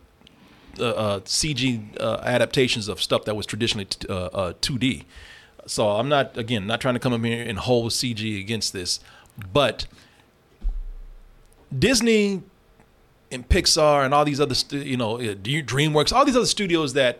uh, 0.79 0.85
uh, 0.85 1.21
CG 1.21 2.01
uh, 2.01 2.21
adaptations 2.25 2.89
of 2.89 3.03
stuff 3.03 3.25
that 3.25 3.35
was 3.35 3.47
traditionally 3.47 3.87
t- 3.87 4.07
uh, 4.09 4.15
uh, 4.15 4.53
2D. 4.55 5.05
So 5.67 5.89
I'm 5.91 6.09
not 6.09 6.37
again 6.37 6.67
not 6.67 6.81
trying 6.81 6.95
to 6.95 7.01
come 7.01 7.13
in 7.13 7.23
here 7.25 7.45
and 7.45 7.59
hold 7.59 7.93
CG 7.93 8.41
against 8.41 8.73
this, 8.73 9.01
but 9.53 9.87
Disney 11.77 12.43
and 13.31 13.49
Pixar 13.49 14.05
and 14.05 14.13
all 14.13 14.25
these 14.25 14.41
other, 14.41 14.55
stu- 14.55 14.79
you 14.83 14.97
know, 14.97 15.17
DreamWorks, 15.17 16.13
all 16.13 16.25
these 16.25 16.37
other 16.37 16.47
studios 16.47 16.93
that 16.95 17.19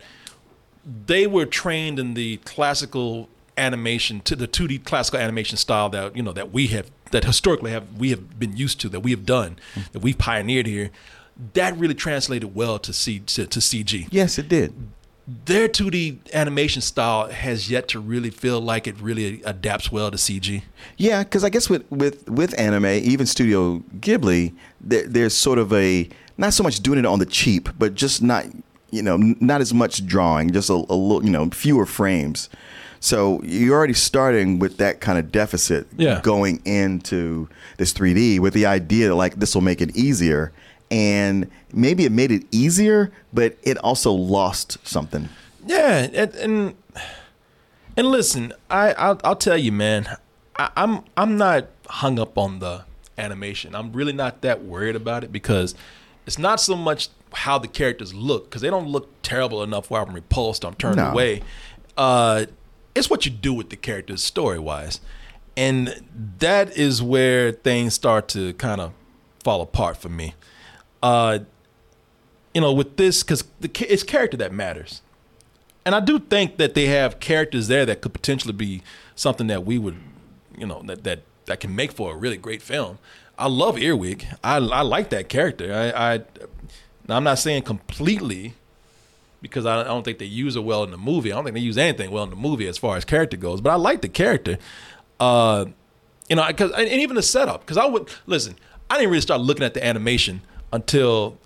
they 1.05 1.25
were 1.25 1.45
trained 1.45 1.97
in 1.99 2.13
the 2.13 2.37
classical 2.37 3.29
animation 3.57 4.19
to 4.21 4.35
the 4.35 4.47
2D 4.47 4.83
classical 4.83 5.19
animation 5.19 5.57
style 5.57 5.87
that 5.89 6.15
you 6.15 6.23
know 6.23 6.33
that 6.33 6.51
we 6.51 6.67
have 6.67 6.89
that 7.11 7.23
historically 7.23 7.69
have 7.71 7.97
we 7.97 8.09
have 8.09 8.39
been 8.39 8.57
used 8.57 8.79
to 8.81 8.89
that 8.89 9.01
we 9.01 9.11
have 9.11 9.25
done 9.25 9.57
that 9.91 9.99
we've 9.99 10.17
pioneered 10.17 10.65
here. 10.65 10.89
That 11.53 11.77
really 11.77 11.95
translated 11.95 12.55
well 12.55 12.79
to 12.79 12.93
C 12.93 13.19
to, 13.19 13.45
to 13.47 13.59
CG 13.59 14.07
Yes, 14.11 14.37
it 14.37 14.47
did. 14.47 14.73
their 15.45 15.67
2D 15.69 16.31
animation 16.33 16.81
style 16.81 17.27
has 17.29 17.69
yet 17.69 17.87
to 17.89 17.99
really 17.99 18.29
feel 18.29 18.59
like 18.61 18.87
it 18.87 18.99
really 18.99 19.41
adapts 19.45 19.91
well 19.91 20.11
to 20.11 20.17
CG. 20.17 20.63
Yeah, 20.97 21.23
because 21.23 21.43
I 21.43 21.49
guess 21.49 21.69
with, 21.69 21.89
with 21.91 22.29
with 22.29 22.57
anime, 22.59 22.85
even 22.85 23.25
Studio 23.25 23.79
Ghibli, 23.99 24.53
there, 24.81 25.07
there's 25.07 25.33
sort 25.33 25.59
of 25.59 25.71
a 25.73 26.09
not 26.37 26.53
so 26.53 26.63
much 26.63 26.79
doing 26.81 26.99
it 26.99 27.05
on 27.05 27.19
the 27.19 27.25
cheap, 27.25 27.69
but 27.79 27.95
just 27.95 28.21
not 28.21 28.45
you 28.91 29.01
know 29.01 29.17
not 29.17 29.61
as 29.61 29.73
much 29.73 30.05
drawing, 30.05 30.51
just 30.51 30.69
a, 30.69 30.73
a 30.73 30.95
little 30.95 31.23
you 31.25 31.31
know 31.31 31.49
fewer 31.49 31.85
frames. 31.85 32.49
So 32.99 33.41
you're 33.43 33.75
already 33.75 33.93
starting 33.95 34.59
with 34.59 34.77
that 34.77 35.01
kind 35.01 35.17
of 35.19 35.29
deficit 35.29 35.87
Yeah. 35.97 36.21
going 36.23 36.61
into 36.65 37.49
this 37.77 37.91
3D 37.91 38.39
with 38.39 38.53
the 38.53 38.65
idea 38.65 39.09
that 39.09 39.15
like 39.15 39.35
this 39.35 39.53
will 39.55 39.61
make 39.61 39.81
it 39.81 39.93
easier. 39.95 40.53
And 40.93 41.49
maybe 41.73 42.05
it 42.05 42.11
made 42.11 42.31
it 42.31 42.43
easier, 42.51 43.11
but 43.33 43.57
it 43.63 43.77
also 43.79 44.11
lost 44.11 44.77
something. 44.87 45.27
Yeah, 45.65 46.07
and 46.13 46.35
and, 46.35 46.75
and 47.97 48.07
listen, 48.07 48.53
I 48.69 48.93
I'll, 48.93 49.19
I'll 49.23 49.35
tell 49.35 49.57
you, 49.57 49.71
man, 49.71 50.07
I, 50.55 50.69
I'm 50.75 51.03
I'm 51.17 51.35
not 51.35 51.69
hung 51.87 52.19
up 52.19 52.37
on 52.37 52.59
the 52.59 52.83
animation. 53.17 53.73
I'm 53.73 53.91
really 53.91 54.13
not 54.13 54.41
that 54.41 54.63
worried 54.63 54.95
about 54.95 55.23
it 55.23 55.31
because 55.31 55.73
it's 56.27 56.37
not 56.37 56.61
so 56.61 56.75
much 56.75 57.09
how 57.33 57.57
the 57.57 57.67
characters 57.67 58.13
look 58.13 58.45
because 58.45 58.61
they 58.61 58.69
don't 58.69 58.87
look 58.87 59.09
terrible 59.23 59.63
enough 59.63 59.89
where 59.89 60.01
I'm 60.03 60.13
repulsed. 60.13 60.63
I'm 60.63 60.75
turned 60.75 60.97
No. 60.97 61.09
away. 61.09 61.41
Uh, 61.97 62.45
it's 62.93 63.09
what 63.09 63.25
you 63.25 63.31
do 63.31 63.51
with 63.55 63.71
the 63.71 63.77
characters 63.77 64.23
story 64.23 64.59
wise, 64.59 65.01
and 65.57 66.03
that 66.37 66.77
is 66.77 67.01
where 67.01 67.51
things 67.51 67.95
start 67.95 68.27
to 68.29 68.53
kind 68.53 68.79
of 68.79 68.91
fall 69.43 69.61
apart 69.61 69.97
for 69.97 70.09
me. 70.09 70.35
Uh, 71.03 71.39
you 72.55 72.61
know, 72.61 72.73
with 72.73 72.97
this 72.97 73.21
because 73.21 73.43
ca- 73.61 73.87
it's 73.87 74.03
character 74.03 74.37
that 74.37 74.51
matters 74.51 75.01
and 75.85 75.95
I 75.95 75.99
do 75.99 76.19
think 76.19 76.57
that 76.57 76.73
they 76.73 76.85
have 76.87 77.19
characters 77.19 77.67
there 77.67 77.85
that 77.85 78.01
could 78.01 78.13
potentially 78.13 78.53
be 78.53 78.81
something 79.15 79.47
that 79.47 79.65
we 79.65 79.77
would, 79.77 79.97
you 80.57 80.65
know, 80.65 80.81
that 80.85 81.03
that 81.03 81.21
that 81.45 81.59
can 81.59 81.75
make 81.75 81.91
for 81.91 82.13
a 82.13 82.17
really 82.17 82.37
great 82.37 82.61
film. 82.61 82.99
I 83.37 83.47
love 83.47 83.77
Earwig. 83.77 84.25
I 84.43 84.57
I 84.57 84.81
like 84.81 85.09
that 85.09 85.29
character. 85.29 85.73
I, 85.73 86.13
I 86.13 86.21
I'm 87.09 87.23
not 87.23 87.39
saying 87.39 87.63
completely 87.63 88.53
because 89.41 89.65
I, 89.65 89.83
don't 89.83 90.03
think 90.03 90.19
they 90.19 90.25
use 90.25 90.55
her 90.55 90.61
well 90.61 90.85
in 90.85 90.91
the 90.91 90.97
movie. 90.97 91.33
I 91.33 91.35
don't 91.35 91.43
think 91.43 91.55
they 91.55 91.59
use 91.59 91.77
anything 91.77 92.11
well 92.11 92.23
in 92.23 92.29
the 92.29 92.37
movie 92.37 92.65
as 92.65 92.77
far 92.77 92.95
as 92.95 93.03
character 93.03 93.35
goes. 93.35 93.59
But 93.59 93.71
I 93.71 93.75
like 93.75 94.01
the 94.01 94.07
character. 94.07 94.57
Uh, 95.19 95.65
you 96.29 96.37
know, 96.37 96.47
because 96.47 96.71
and 96.71 96.87
even 96.87 97.17
the 97.17 97.21
setup. 97.21 97.61
Because 97.61 97.75
I 97.75 97.85
would 97.85 98.09
listen. 98.25 98.55
I 98.89 98.95
didn't 98.95 99.09
really 99.09 99.21
start 99.21 99.41
looking 99.41 99.65
at 99.65 99.73
the 99.73 99.85
animation 99.85 100.41
until 100.73 101.37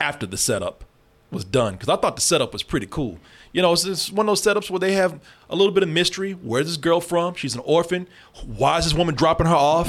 after 0.00 0.26
the 0.26 0.38
setup 0.38 0.82
was 1.30 1.44
done 1.44 1.74
because 1.74 1.88
I 1.88 1.96
thought 1.96 2.16
the 2.16 2.22
setup 2.22 2.52
was 2.52 2.62
pretty 2.62 2.86
cool. 2.86 3.18
You 3.52 3.62
know, 3.62 3.72
it's, 3.72 3.84
it's 3.84 4.10
one 4.10 4.28
of 4.28 4.30
those 4.30 4.42
setups 4.42 4.70
where 4.70 4.80
they 4.80 4.92
have 4.92 5.20
a 5.50 5.56
little 5.56 5.72
bit 5.72 5.82
of 5.82 5.88
mystery. 5.90 6.32
Where's 6.32 6.66
this 6.66 6.78
girl 6.78 7.00
from? 7.00 7.34
She's 7.34 7.54
an 7.54 7.60
orphan. 7.66 8.08
Why 8.46 8.78
is 8.78 8.84
this 8.84 8.94
woman 8.94 9.14
dropping 9.14 9.46
her 9.46 9.54
off? 9.54 9.88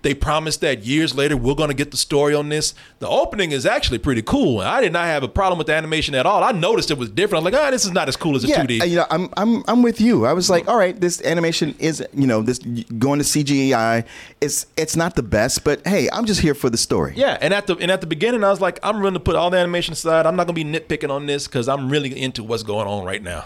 They 0.00 0.14
promised 0.14 0.62
that 0.62 0.84
years 0.84 1.14
later 1.14 1.36
we're 1.36 1.54
going 1.54 1.68
to 1.68 1.74
get 1.74 1.90
the 1.90 1.96
story 1.98 2.34
on 2.34 2.48
this. 2.48 2.74
The 3.00 3.08
opening 3.08 3.52
is 3.52 3.66
actually 3.66 3.98
pretty 3.98 4.22
cool. 4.22 4.60
I 4.60 4.80
did 4.80 4.92
not 4.92 5.04
have 5.04 5.22
a 5.22 5.28
problem 5.28 5.58
with 5.58 5.66
the 5.66 5.74
animation 5.74 6.14
at 6.14 6.24
all. 6.24 6.42
I 6.42 6.52
noticed 6.52 6.90
it 6.90 6.96
was 6.96 7.10
different. 7.10 7.40
I'm 7.46 7.52
like, 7.52 7.62
ah, 7.62 7.70
this 7.70 7.84
is 7.84 7.92
not 7.92 8.08
as 8.08 8.16
cool 8.16 8.34
as 8.36 8.44
a 8.44 8.48
yeah, 8.48 8.64
2D. 8.64 8.80
uh, 8.80 8.84
you 8.84 8.96
know, 8.96 9.06
I'm 9.10 9.28
I'm 9.36 9.62
I'm 9.68 9.82
with 9.82 10.00
you. 10.00 10.24
I 10.24 10.32
was 10.32 10.48
like, 10.48 10.66
all 10.66 10.78
right, 10.78 10.98
this 10.98 11.20
animation 11.22 11.74
is, 11.78 12.02
you 12.14 12.26
know, 12.26 12.40
this 12.40 12.58
going 12.58 13.18
to 13.18 13.24
CGI. 13.26 14.06
It's 14.40 14.66
it's 14.78 14.96
not 14.96 15.16
the 15.16 15.22
best, 15.22 15.64
but 15.64 15.86
hey, 15.86 16.08
I'm 16.10 16.24
just 16.24 16.40
here 16.40 16.54
for 16.54 16.70
the 16.70 16.78
story. 16.78 17.12
Yeah, 17.16 17.36
and 17.40 17.52
at 17.52 17.66
the 17.66 17.76
and 17.76 17.90
at 17.90 18.00
the 18.00 18.06
beginning, 18.06 18.42
I 18.44 18.50
was 18.50 18.60
like, 18.62 18.78
I'm 18.82 18.96
willing 19.00 19.14
to 19.14 19.20
put 19.20 19.36
all 19.36 19.50
the 19.50 19.58
animation 19.58 19.92
aside. 19.92 20.24
I'm 20.24 20.36
not 20.36 20.46
gonna 20.46 20.54
be 20.54 20.64
nitpicking 20.64 21.10
on 21.10 21.26
this 21.26 21.46
because 21.46 21.68
I'm 21.68 21.90
really 21.90 22.18
into 22.18 22.42
what's 22.42 22.62
going 22.62 22.86
on 22.88 23.01
right 23.04 23.22
now. 23.22 23.44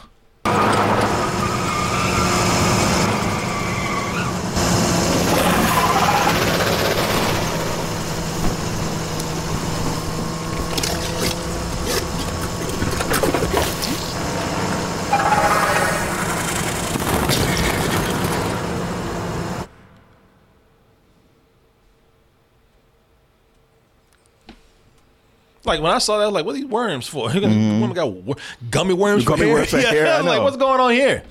Like 25.66 25.80
when 25.80 25.92
I 25.92 25.98
saw 25.98 26.18
that, 26.18 26.24
I 26.24 26.26
was 26.26 26.34
like, 26.34 26.44
"What 26.46 26.52
are 26.52 26.58
these 26.58 26.66
worms 26.66 27.06
for?" 27.06 27.30
The 27.32 27.40
woman 27.40 27.92
got 27.92 28.10
wor- 28.12 28.36
gummy 28.70 28.94
worms 28.94 29.24
for 29.24 29.32
Mm-hmm. 29.32 29.40
Gummy 29.40 29.46
hair. 29.48 29.54
worms 29.56 29.70
for 29.70 29.78
yeah, 29.80 29.90
hair, 29.90 30.06
I 30.14 30.20
like, 30.20 30.42
"What's 30.42 30.56
going 30.56 30.80
on 30.80 30.92
here?" 30.92 31.22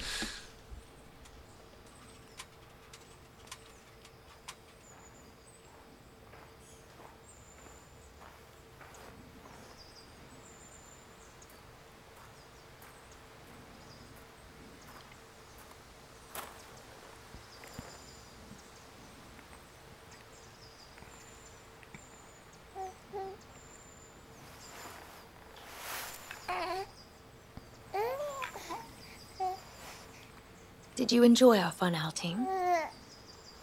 Did 31.05 31.17
you 31.17 31.21
enjoy 31.21 31.59
our 31.59 31.71
fun 31.71 31.93
outing? 31.93 32.47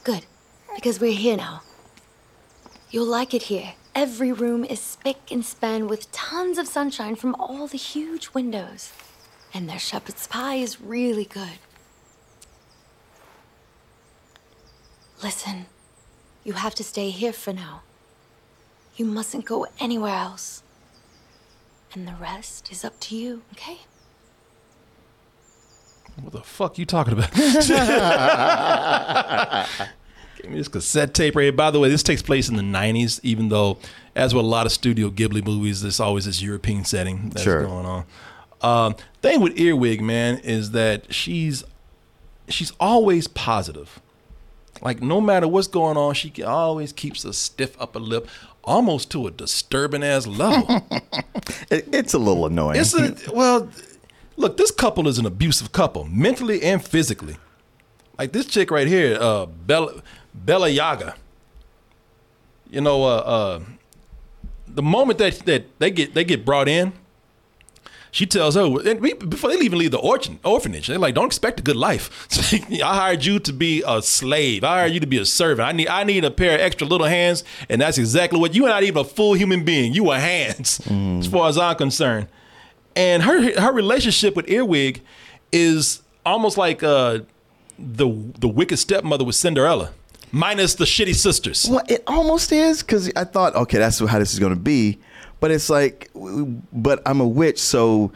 Good. 0.05 0.27
Because 0.77 1.01
we're 1.01 1.13
here 1.13 1.37
now. 1.37 1.63
You'll 2.93 3.05
like 3.05 3.35
it 3.35 3.43
here. 3.43 3.75
Every 3.97 4.31
room 4.31 4.65
is 4.65 4.79
spick 4.79 5.33
and 5.33 5.45
span 5.45 5.89
with 5.89 6.13
tons 6.13 6.57
of 6.57 6.69
sunshine 6.69 7.17
from 7.17 7.35
all 7.35 7.67
the 7.67 7.79
huge 7.79 8.29
windows. 8.33 8.93
And 9.53 9.69
their 9.69 9.81
shepherd's 9.81 10.29
pie 10.29 10.55
is 10.55 10.81
really 10.81 11.25
good. 11.25 11.59
Listen, 15.21 15.67
you 16.45 16.53
have 16.53 16.77
to 16.77 16.85
stay 16.85 17.11
here 17.11 17.33
for 17.33 17.53
now. 17.53 17.83
You 18.95 19.05
mustn't 19.05 19.47
go 19.47 19.67
anywhere 19.81 20.15
else. 20.15 20.63
And 21.93 22.07
the 22.07 22.15
rest 22.21 22.71
is 22.71 22.85
up 22.85 23.01
to 23.01 23.17
you, 23.17 23.43
okay? 23.55 23.81
What 26.21 26.33
the 26.33 26.43
fuck 26.43 26.79
you 26.79 26.87
talking 26.87 27.15
about? 27.15 27.33
Give 30.41 30.51
me 30.51 30.59
this 30.59 30.69
cassette 30.69 31.15
tape 31.15 31.37
right 31.37 31.45
here. 31.45 31.53
By 31.53 31.71
the 31.71 31.79
way, 31.79 31.89
this 31.89 32.03
takes 32.03 32.23
place 32.23 32.49
in 32.49 32.57
the 32.57 32.63
90s, 32.63 33.21
even 33.23 33.49
though, 33.49 33.79
as 34.17 34.35
with 34.35 34.45
a 34.45 34.49
lot 34.49 34.67
of 34.67 34.73
Studio 34.73 35.11
Ghibli 35.11 35.45
movies, 35.45 35.83
there's 35.83 36.01
always 36.01 36.25
this 36.25 36.43
European 36.43 36.85
setting 36.85 37.31
that's 37.31 37.43
Sure. 37.43 37.65
going 37.65 37.87
on. 37.87 38.05
Um, 38.61 38.97
thing 39.23 39.41
with 39.41 39.59
Earwig, 39.59 40.01
man, 40.01 40.39
is 40.39 40.73
that 40.73 41.13
she's 41.13 41.65
she's 42.49 42.73
always 42.79 43.27
positive. 43.29 44.01
Like 44.81 45.01
no 45.01 45.21
matter 45.21 45.47
what's 45.49 45.69
going 45.69 45.97
on, 45.97 46.15
she 46.15 46.43
always 46.43 46.93
keeps 46.93 47.25
a 47.25 47.33
stiff 47.33 47.81
upper 47.81 48.01
lip, 48.01 48.29
almost 48.65 49.11
to 49.13 49.27
a 49.27 49.31
disturbing 49.31 50.03
ass 50.05 50.27
level. 50.27 50.87
It, 51.71 51.89
it's 51.93 52.15
a 52.15 52.19
little 52.19 52.47
annoying. 52.47 52.81
It's 52.81 52.95
a 52.95 53.15
well, 53.33 53.69
look, 54.37 54.57
this 54.57 54.71
couple 54.71 55.09
is 55.09 55.19
an 55.19 55.27
abusive 55.27 55.73
couple, 55.73 56.05
mentally 56.05 56.63
and 56.63 56.85
physically. 56.85 57.37
Like 58.19 58.33
this 58.33 58.47
chick 58.47 58.71
right 58.71 58.87
here, 58.87 59.17
uh, 59.21 59.47
Bella 59.47 60.03
Bella 60.35 60.69
Yaga. 60.69 61.15
You 62.71 62.81
know, 62.81 63.05
uh, 63.05 63.07
uh, 63.09 63.61
the 64.67 64.83
moment 64.83 65.19
that 65.19 65.41
that 65.47 65.79
they 65.79 65.91
get 65.91 66.15
they 66.15 66.25
get 66.25 66.45
brought 66.45 66.69
in, 66.69 66.93
she 68.11 68.27
tells 68.27 68.55
her 68.55 68.63
and 68.87 69.01
we- 69.01 69.15
before 69.15 69.51
they 69.51 69.57
even 69.59 69.79
leave 69.79 69.91
the 69.91 69.99
orphan, 69.99 70.39
orphanage, 70.45 70.87
they're 70.87 70.99
like, 70.99 71.15
"Don't 71.15 71.27
expect 71.27 71.61
a 71.61 71.63
good 71.63 71.77
life. 71.77 72.29
I 72.73 72.95
hired 72.95 73.25
you 73.25 73.39
to 73.41 73.53
be 73.53 73.83
a 73.87 74.01
slave. 74.03 74.63
I 74.65 74.81
hired 74.81 74.93
you 74.93 75.01
to 75.01 75.07
be 75.07 75.19
a 75.19 75.25
servant. 75.27 75.67
I 75.69 75.73
need 75.73 75.89
I 75.89 76.05
need 76.05 76.25
a 76.25 76.31
pair 76.31 76.55
of 76.55 76.61
extra 76.61 76.87
little 76.87 77.07
hands, 77.09 77.45
and 77.69 77.81
that's 77.81 77.99
exactly 77.99 78.39
what 78.39 78.55
you 78.55 78.65
are 78.67 78.69
not 78.71 78.83
even 78.85 78.99
a 79.01 79.05
full 79.05 79.35
human 79.35 79.65
being. 79.65 79.93
You 79.95 80.11
are 80.11 80.19
hands, 80.21 80.81
as 80.91 81.27
far 81.27 81.49
as 81.49 81.59
I'm 81.59 81.77
concerned." 81.77 82.29
And 82.97 83.23
her 83.23 83.61
her 83.61 83.73
relationship 83.73 84.37
with 84.37 84.49
Earwig 84.51 85.01
is 85.51 86.03
almost 86.27 86.57
like 86.59 86.83
uh, 86.83 87.21
the 87.79 88.09
the 88.39 88.49
wicked 88.49 88.79
stepmother 88.79 89.25
with 89.25 89.35
Cinderella, 89.35 89.93
minus 90.31 90.75
the 90.75 90.85
shitty 90.85 91.15
sisters. 91.15 91.67
Well, 91.71 91.85
it 91.89 92.03
almost 92.07 92.53
is 92.53 92.83
because 92.83 93.11
I 93.17 93.25
thought, 93.25 93.55
okay, 93.57 93.79
that's 93.79 93.99
how 93.99 94.19
this 94.19 94.33
is 94.33 94.39
going 94.39 94.55
to 94.55 94.61
be. 94.61 94.99
But 95.41 95.51
it's 95.51 95.69
like, 95.71 96.11
but 96.73 97.03
I'm 97.07 97.21
a 97.21 97.27
witch, 97.27 97.59
so 97.59 98.13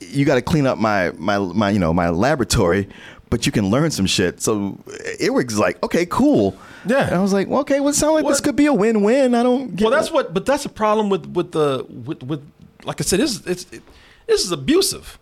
you 0.00 0.24
got 0.24 0.34
to 0.36 0.42
clean 0.42 0.66
up 0.66 0.78
my 0.78 1.12
my 1.18 1.38
my 1.38 1.70
you 1.70 1.78
know 1.78 1.92
my 1.92 2.08
laboratory, 2.08 2.88
but 3.30 3.46
you 3.46 3.52
can 3.52 3.70
learn 3.70 3.90
some 3.90 4.06
shit. 4.06 4.40
So 4.40 4.78
Earwig's 5.20 5.58
like, 5.58 5.80
okay, 5.84 6.06
cool. 6.06 6.56
Yeah. 6.86 7.06
And 7.06 7.14
I 7.14 7.22
was 7.22 7.32
like, 7.32 7.48
well, 7.48 7.60
okay, 7.60 7.80
well, 7.80 7.90
it 7.90 7.94
sounds 7.94 8.14
like 8.14 8.24
this 8.24 8.38
What- 8.38 8.44
could 8.44 8.56
be 8.56 8.66
a 8.66 8.72
win-win. 8.72 9.34
I 9.34 9.42
don't. 9.42 9.74
Get 9.76 9.84
Well, 9.84 9.92
that's 9.92 10.08
it. 10.08 10.14
what, 10.14 10.34
but 10.34 10.44
that's 10.46 10.64
a 10.64 10.68
problem 10.68 11.08
with 11.10 11.26
with 11.26 11.52
the 11.52 11.86
with, 11.88 12.22
with 12.24 12.42
like 12.84 13.00
I 13.00 13.04
said, 13.04 13.20
this 13.20 13.36
is- 13.36 13.46
it's 13.46 13.66
it, 13.72 13.82
this 14.26 14.44
is 14.44 14.52
abusive. 14.52 15.18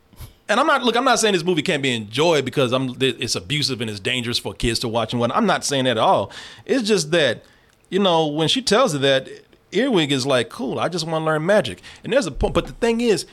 And 0.49 0.61
I'm 0.61 0.67
not 0.67 0.83
look. 0.83 0.97
I'm 0.97 1.05
not 1.05 1.19
saying 1.19 1.35
this 1.35 1.45
movie 1.45 1.63
can't 1.63 1.83
be 1.83 1.95
enjoyed 1.95 2.45
because 2.45 2.73
I'm 2.73 2.97
it's 3.01 3.35
abusive 3.35 3.81
and 3.81 3.89
it's 3.89 4.01
dangerous 4.01 4.39
for 4.39 4.53
kids 4.53 4.79
to 4.81 4.89
watch 4.89 5.13
and 5.13 5.21
what. 5.21 5.35
I'm 5.35 5.47
not 5.47 5.65
saying 5.65 5.85
that 5.85 5.93
at 5.93 5.99
all. 5.99 6.31
It's 6.67 6.87
just 6.87 7.11
that 7.13 7.45
you 7.89 7.99
know 7.99 8.27
when 8.27 8.49
she 8.49 8.61
tells 8.61 8.93
her 8.93 8.99
that 8.99 9.29
Earwig 9.73 10.13
is 10.13 10.27
like, 10.27 10.51
cool. 10.51 10.79
I 10.79 10.89
just 10.89 11.07
want 11.07 11.23
to 11.23 11.27
learn 11.27 11.47
magic. 11.47 11.81
And 12.05 12.13
there's 12.13 12.27
a 12.27 12.31
point. 12.31 12.55
But 12.55 12.67
the 12.67 12.73
thing 12.73 13.01
is, 13.01 13.27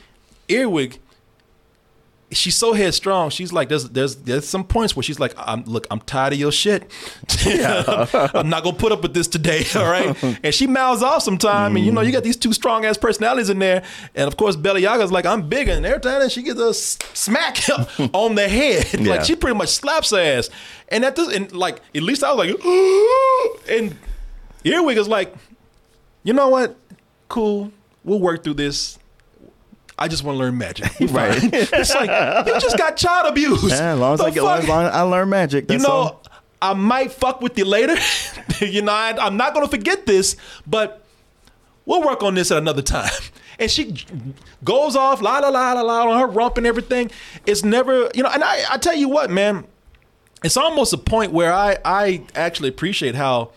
Earwig 0.47 0.99
she's 2.31 2.55
so 2.55 2.73
headstrong. 2.73 3.29
She's 3.31 3.51
like, 3.51 3.69
there's 3.69 3.89
there's 3.89 4.15
there's 4.17 4.47
some 4.47 4.63
points 4.63 4.95
where 4.95 5.03
she's 5.03 5.19
like, 5.19 5.33
I'm 5.37 5.63
look, 5.63 5.87
I'm 5.89 5.99
tired 6.01 6.33
of 6.33 6.39
your 6.39 6.51
shit. 6.51 6.89
I'm 7.45 8.49
not 8.49 8.63
gonna 8.63 8.77
put 8.77 8.91
up 8.91 9.01
with 9.01 9.13
this 9.13 9.27
today. 9.27 9.63
All 9.75 9.89
right. 9.89 10.15
and 10.43 10.53
she 10.53 10.67
mouths 10.67 11.01
off 11.01 11.23
sometime, 11.23 11.75
and 11.75 11.85
you 11.85 11.91
know, 11.91 12.01
you 12.01 12.11
got 12.11 12.23
these 12.23 12.37
two 12.37 12.53
strong 12.53 12.85
ass 12.85 12.97
personalities 12.97 13.49
in 13.49 13.59
there. 13.59 13.83
And 14.15 14.27
of 14.27 14.37
course, 14.37 14.55
Bella 14.55 14.79
Yaga's 14.79 15.11
like, 15.11 15.25
I'm 15.25 15.49
bigger, 15.49 15.71
and 15.71 15.85
every 15.85 15.99
time 16.01 16.27
she 16.29 16.43
gets 16.43 16.59
a 16.59 16.73
smack 16.73 17.57
on 18.13 18.35
the 18.35 18.47
head, 18.47 18.87
Yeah. 18.93 19.09
like 19.11 19.25
she 19.25 19.35
pretty 19.35 19.57
much 19.57 19.69
slaps 19.69 20.11
her 20.11 20.19
ass. 20.19 20.49
And 20.89 21.03
at 21.05 21.15
this, 21.15 21.33
and 21.35 21.51
like 21.53 21.81
at 21.95 22.03
least 22.03 22.23
I 22.23 22.33
was 22.33 22.47
like, 22.47 23.69
and 23.69 23.95
Earwig 24.63 24.97
is 24.97 25.07
like, 25.07 25.33
you 26.23 26.33
know 26.33 26.49
what? 26.49 26.75
Cool. 27.27 27.71
We'll 28.03 28.19
work 28.19 28.43
through 28.43 28.55
this. 28.55 28.98
I 29.99 30.07
just 30.07 30.23
want 30.23 30.35
to 30.35 30.39
learn 30.39 30.57
magic. 30.57 30.87
We 30.99 31.05
Right. 31.07 31.37
it's 31.53 31.93
like 31.93 32.47
you 32.47 32.53
just 32.59 32.77
got 32.77 32.95
child 32.97 33.27
abuse. 33.27 33.63
Yeah, 33.69 33.93
as 33.93 33.99
long 33.99 34.13
as 34.13 34.19
The 34.19 34.25
I 34.25 34.29
get, 34.31 34.43
fuck? 34.43 34.63
as 34.63 34.67
long 34.69 34.85
as 34.85 34.91
I 34.93 35.01
learn 35.01 35.29
magic. 35.29 35.69
you 35.69 35.77
know, 35.79 35.89
all. 35.89 36.23
I 36.61 36.73
might 36.73 37.11
fuck 37.11 37.41
with 37.41 37.57
you 37.57 37.65
later. 37.65 37.95
you 38.65 38.81
know, 38.81 38.91
I, 38.91 39.15
I'm 39.19 39.37
not 39.37 39.53
gonna 39.53 39.67
forget 39.67 40.05
this, 40.05 40.35
but 40.65 41.03
we'll 41.85 42.01
work 42.03 42.23
on 42.23 42.33
this 42.35 42.49
at 42.51 42.57
another 42.57 42.81
time. 42.81 43.11
And 43.59 43.69
she 43.69 43.93
goes 44.63 44.95
off, 44.95 45.21
la 45.21 45.39
la 45.39 45.49
la 45.49 45.73
la 45.73 45.81
la, 45.81 46.09
on 46.09 46.19
her 46.19 46.27
rump 46.27 46.57
and 46.57 46.65
everything. 46.65 47.11
It's 47.45 47.61
never, 47.63 48.09
you 48.15 48.23
know. 48.23 48.29
And 48.29 48.41
I, 48.41 48.63
I 48.71 48.77
tell 48.77 48.95
you 48.95 49.09
what, 49.09 49.29
man, 49.29 49.65
it's 50.45 50.55
almost 50.55 50.93
a 50.93 50.97
point 50.97 51.33
where 51.33 51.51
I, 51.51 51.77
I 51.83 52.23
actually 52.35 52.69
appreciate 52.69 53.15
how, 53.15 53.51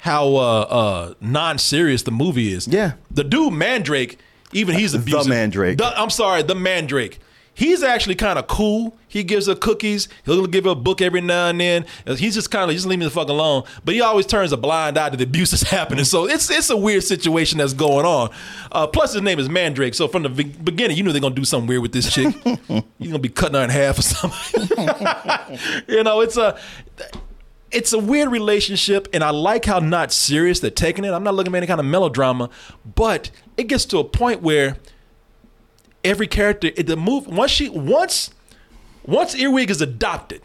how 0.00 0.36
uh, 0.36 0.60
uh, 0.68 1.14
non-serious 1.22 2.02
the 2.02 2.10
movie 2.10 2.52
is. 2.52 2.68
Yeah. 2.68 2.92
the 3.10 3.24
dude 3.24 3.54
Mandrake, 3.54 4.18
even 4.52 4.76
he's 4.76 4.92
The 4.92 4.98
abusive. 4.98 5.28
Mandrake. 5.28 5.78
The- 5.78 5.98
I'm 6.00 6.10
sorry, 6.10 6.42
the 6.42 6.54
Mandrake. 6.54 7.18
He's 7.54 7.82
actually 7.82 8.14
kind 8.14 8.38
of 8.38 8.46
cool. 8.46 8.96
He 9.08 9.22
gives 9.22 9.46
her 9.46 9.54
cookies. 9.54 10.08
He'll 10.24 10.46
give 10.46 10.64
her 10.64 10.70
a 10.70 10.74
book 10.74 11.02
every 11.02 11.20
now 11.20 11.48
and 11.48 11.60
then. 11.60 11.84
He's 12.06 12.32
just 12.32 12.50
kind 12.50 12.70
of 12.70 12.74
just 12.74 12.86
leave 12.86 12.98
me 12.98 13.04
the 13.04 13.10
fuck 13.10 13.28
alone. 13.28 13.64
But 13.84 13.92
he 13.94 14.00
always 14.00 14.24
turns 14.24 14.52
a 14.52 14.56
blind 14.56 14.96
eye 14.96 15.10
to 15.10 15.18
the 15.18 15.24
abuse 15.24 15.50
that's 15.50 15.62
happening. 15.70 16.04
So 16.06 16.26
it's 16.26 16.50
it's 16.50 16.70
a 16.70 16.76
weird 16.78 17.04
situation 17.04 17.58
that's 17.58 17.74
going 17.74 18.06
on. 18.06 18.30
Uh, 18.72 18.86
plus 18.86 19.12
his 19.12 19.20
name 19.20 19.38
is 19.38 19.50
Mandrake. 19.50 19.92
So 19.92 20.08
from 20.08 20.22
the 20.22 20.30
beginning, 20.30 20.96
you 20.96 21.02
knew 21.02 21.12
they're 21.12 21.20
gonna 21.20 21.34
do 21.34 21.44
something 21.44 21.68
weird 21.68 21.82
with 21.82 21.92
this 21.92 22.10
chick. 22.10 22.34
You're 22.68 22.82
gonna 23.04 23.18
be 23.18 23.28
cutting 23.28 23.56
her 23.56 23.64
in 23.64 23.68
half 23.68 23.98
or 23.98 24.02
something. 24.02 24.78
you 25.88 26.02
know, 26.04 26.22
it's 26.22 26.38
a 26.38 26.58
it's 27.72 27.92
a 27.92 27.98
weird 27.98 28.30
relationship, 28.30 29.08
and 29.12 29.24
I 29.24 29.30
like 29.30 29.64
how 29.64 29.78
not 29.78 30.12
serious 30.12 30.60
they're 30.60 30.70
taking 30.70 31.04
it. 31.04 31.12
I'm 31.12 31.24
not 31.24 31.34
looking 31.34 31.54
at 31.54 31.58
any 31.58 31.66
kind 31.66 31.80
of 31.80 31.86
melodrama, 31.86 32.50
but 32.94 33.30
it 33.56 33.64
gets 33.64 33.84
to 33.86 33.98
a 33.98 34.04
point 34.04 34.42
where 34.42 34.76
every 36.04 36.26
character, 36.26 36.70
the 36.70 36.96
move 36.96 37.26
once 37.26 37.50
she 37.50 37.68
once 37.68 38.30
once 39.04 39.34
Earwig 39.34 39.70
is 39.70 39.80
adopted, 39.80 40.42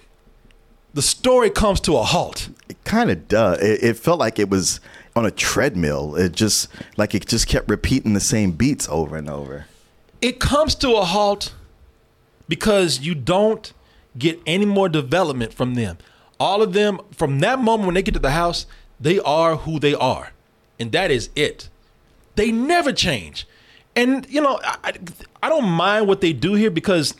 the 0.94 1.02
story 1.02 1.50
comes 1.50 1.80
to 1.82 1.98
a 1.98 2.04
halt. 2.04 2.50
It 2.70 2.84
kind 2.84 3.12
of 3.12 3.28
does. 3.28 3.60
It, 3.62 3.84
it 3.84 3.98
felt 3.98 4.20
like 4.20 4.40
it 4.40 4.50
was 4.50 4.80
on 5.16 5.26
a 5.26 5.32
treadmill. 5.32 6.16
It 6.16 6.32
just 6.32 6.70
like 6.96 7.14
it 7.14 7.28
just 7.28 7.48
kept 7.48 7.70
repeating 7.70 8.14
the 8.14 8.20
same 8.20 8.52
beats 8.52 8.88
over 8.90 9.16
and 9.18 9.30
over. 9.30 9.66
It 10.22 10.40
comes 10.40 10.74
to 10.76 10.94
a 10.96 11.06
halt 11.06 11.54
because 12.48 13.02
you 13.02 13.14
don't 13.14 13.72
get 14.18 14.40
any 14.46 14.66
more 14.66 14.90
development 14.90 15.54
from 15.54 15.76
them. 15.76 15.98
All 16.40 16.62
of 16.62 16.74
them, 16.74 17.00
from 17.12 17.40
that 17.40 17.60
moment 17.60 17.88
when 17.88 17.96
they 17.96 18.04
get 18.04 18.14
to 18.14 18.20
the 18.20 18.32
house, 18.32 18.66
they 19.00 19.20
are 19.20 19.58
who 19.58 19.80
they 19.80 19.94
are. 19.94 20.32
And 20.80 20.92
that 20.92 21.12
is 21.12 21.30
it. 21.36 21.70
They 22.36 22.52
never 22.52 22.94
change. 22.94 23.48
And, 23.96 24.28
you 24.30 24.42
know, 24.42 24.60
I, 24.64 24.78
I, 24.84 24.94
I 25.44 25.50
don't 25.50 25.68
mind 25.68 26.08
what 26.08 26.22
they 26.22 26.34
do 26.34 26.54
here 26.54 26.70
because, 26.70 27.16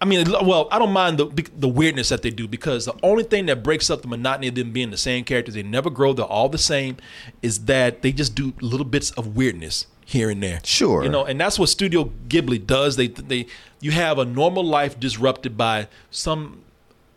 I 0.00 0.04
mean, 0.04 0.28
well, 0.30 0.66
I 0.72 0.80
don't 0.80 0.92
mind 0.92 1.18
the, 1.18 1.26
the 1.56 1.68
weirdness 1.68 2.08
that 2.08 2.22
they 2.22 2.30
do 2.30 2.48
because 2.48 2.86
the 2.86 2.94
only 3.04 3.22
thing 3.22 3.46
that 3.46 3.62
breaks 3.62 3.88
up 3.88 4.02
the 4.02 4.08
monotony 4.08 4.48
of 4.48 4.56
them 4.56 4.72
being 4.72 4.90
the 4.90 4.96
same 4.96 5.22
characters, 5.22 5.54
they 5.54 5.62
never 5.62 5.90
grow, 5.90 6.12
they're 6.12 6.24
all 6.24 6.48
the 6.48 6.58
same, 6.58 6.96
is 7.40 7.66
that 7.66 8.02
they 8.02 8.10
just 8.10 8.34
do 8.34 8.52
little 8.60 8.84
bits 8.84 9.12
of 9.12 9.36
weirdness 9.36 9.86
here 10.04 10.28
and 10.28 10.42
there. 10.42 10.60
Sure. 10.64 11.04
You 11.04 11.08
know, 11.08 11.24
and 11.24 11.40
that's 11.40 11.58
what 11.58 11.68
Studio 11.68 12.10
Ghibli 12.28 12.66
does. 12.66 12.96
They 12.96 13.08
they 13.08 13.46
you 13.80 13.90
have 13.92 14.18
a 14.18 14.24
normal 14.24 14.64
life 14.64 14.98
disrupted 14.98 15.56
by 15.56 15.88
some 16.10 16.62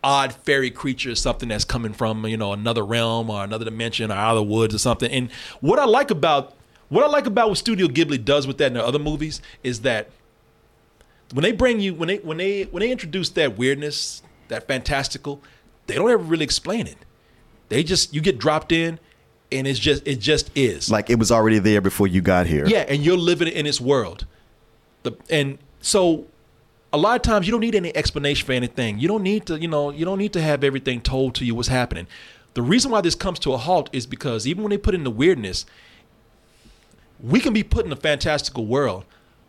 odd 0.02 0.32
fairy 0.32 0.70
creature, 0.70 1.14
something 1.14 1.48
that's 1.48 1.64
coming 1.64 1.92
from 1.92 2.24
you 2.26 2.36
know 2.36 2.52
another 2.52 2.84
realm 2.84 3.30
or 3.30 3.44
another 3.44 3.64
dimension 3.64 4.10
or 4.10 4.14
out 4.14 4.36
of 4.36 4.46
the 4.46 4.52
woods 4.52 4.74
or 4.74 4.78
something. 4.78 5.10
And 5.10 5.30
what 5.60 5.78
I 5.78 5.84
like 5.84 6.10
about 6.10 6.54
what 6.88 7.04
I 7.04 7.08
like 7.08 7.26
about 7.26 7.48
what 7.48 7.58
Studio 7.58 7.86
Ghibli 7.86 8.24
does 8.24 8.46
with 8.46 8.58
that 8.58 8.68
in 8.68 8.74
their 8.74 8.84
other 8.84 8.98
movies 8.98 9.42
is 9.62 9.80
that 9.82 10.10
when 11.32 11.42
they 11.42 11.52
bring 11.52 11.80
you 11.80 11.94
when 11.94 12.08
they 12.08 12.16
when 12.18 12.38
they 12.38 12.64
when 12.64 12.80
they 12.80 12.90
introduce 12.90 13.30
that 13.30 13.58
weirdness, 13.58 14.22
that 14.48 14.66
fantastical, 14.66 15.42
they 15.86 15.94
don't 15.94 16.10
ever 16.10 16.22
really 16.22 16.44
explain 16.44 16.86
it. 16.86 16.98
They 17.68 17.82
just 17.82 18.14
you 18.14 18.20
get 18.20 18.38
dropped 18.38 18.72
in, 18.72 18.98
and 19.52 19.66
it's 19.66 19.78
just 19.78 20.06
it 20.06 20.20
just 20.20 20.50
is. 20.56 20.90
Like 20.90 21.10
it 21.10 21.18
was 21.18 21.30
already 21.30 21.58
there 21.58 21.80
before 21.80 22.06
you 22.06 22.20
got 22.20 22.46
here. 22.46 22.66
Yeah, 22.66 22.84
and 22.88 23.04
you're 23.04 23.18
living 23.18 23.48
in 23.48 23.66
its 23.66 23.80
world. 23.80 24.26
The 25.02 25.16
and 25.28 25.58
so 25.80 26.26
a 26.92 26.98
lot 26.98 27.16
of 27.16 27.22
times 27.22 27.46
you 27.46 27.52
don't 27.52 27.60
need 27.60 27.74
any 27.74 27.94
explanation 27.96 28.46
for 28.46 28.52
anything. 28.52 28.98
You 28.98 29.08
don't 29.08 29.22
need 29.22 29.46
to, 29.46 29.60
you 29.60 29.68
know, 29.68 29.90
you 29.90 30.04
don't 30.04 30.18
need 30.18 30.32
to 30.32 30.40
have 30.40 30.64
everything 30.64 31.00
told 31.00 31.34
to 31.36 31.44
you 31.44 31.54
what's 31.54 31.68
happening. 31.68 32.06
The 32.54 32.62
reason 32.62 32.90
why 32.90 33.00
this 33.02 33.14
comes 33.14 33.38
to 33.40 33.52
a 33.52 33.58
halt 33.58 33.90
is 33.92 34.06
because 34.06 34.46
even 34.46 34.62
when 34.62 34.70
they 34.70 34.78
put 34.78 34.94
in 34.94 35.04
the 35.04 35.10
weirdness, 35.10 35.66
we 37.20 37.40
can 37.40 37.52
be 37.52 37.62
put 37.62 37.84
in 37.84 37.92
a 37.92 37.96
fantastical 37.96 38.66
world, 38.66 39.04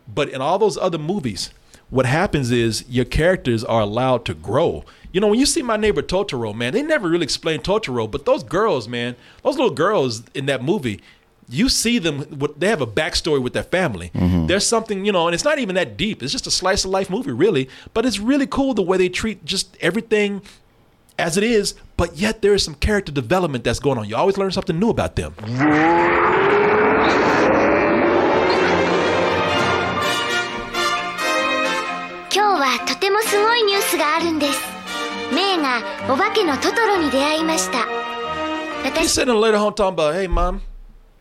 but 0.06 0.28
in 0.28 0.40
all 0.40 0.58
those 0.58 0.76
other 0.76 0.98
movies, 0.98 1.50
what 1.88 2.06
happens 2.06 2.50
is 2.50 2.84
your 2.88 3.04
characters 3.04 3.64
are 3.64 3.80
allowed 3.80 4.24
to 4.26 4.34
grow. 4.34 4.84
You 5.12 5.20
know, 5.20 5.26
when 5.28 5.40
you 5.40 5.46
see 5.46 5.62
my 5.62 5.76
neighbor 5.76 6.02
Totoro, 6.02 6.54
man, 6.54 6.72
they 6.72 6.82
never 6.82 7.08
really 7.08 7.24
explain 7.24 7.60
Totoro, 7.60 8.08
but 8.08 8.26
those 8.26 8.44
girls, 8.44 8.86
man, 8.86 9.16
those 9.42 9.56
little 9.56 9.74
girls 9.74 10.22
in 10.34 10.46
that 10.46 10.62
movie, 10.62 11.00
you 11.50 11.68
see 11.68 11.98
them 11.98 12.24
they 12.56 12.68
have 12.68 12.80
a 12.80 12.86
backstory 12.86 13.42
with 13.42 13.52
their 13.52 13.62
family. 13.64 14.10
Mm-hmm. 14.14 14.46
there's 14.46 14.66
something 14.66 15.04
you 15.04 15.12
know 15.12 15.26
and 15.26 15.34
it's 15.34 15.44
not 15.44 15.58
even 15.58 15.74
that 15.74 15.96
deep. 15.96 16.22
It's 16.22 16.32
just 16.32 16.46
a 16.46 16.50
slice 16.50 16.84
of 16.84 16.90
life 16.90 17.10
movie 17.10 17.32
really. 17.32 17.68
But 17.94 18.06
it's 18.06 18.18
really 18.18 18.46
cool 18.46 18.74
the 18.74 18.82
way 18.82 18.98
they 18.98 19.08
treat 19.08 19.44
just 19.44 19.76
everything 19.80 20.42
as 21.18 21.36
it 21.36 21.42
is 21.44 21.74
but 21.96 22.16
yet 22.16 22.40
there 22.40 22.54
is 22.54 22.64
some 22.64 22.74
character 22.74 23.12
development 23.12 23.64
that's 23.64 23.78
going 23.80 23.98
on. 23.98 24.08
You 24.08 24.16
always 24.16 24.38
learn 24.38 24.52
something 24.52 24.78
new 24.78 24.88
about 24.88 25.16
them. 25.16 25.34
He's 39.02 39.12
sitting 39.12 39.34
in 39.34 39.40
later 39.40 39.58
home 39.58 39.74
talking 39.74 39.94
about, 39.94 40.14
hey 40.14 40.26
mom, 40.26 40.62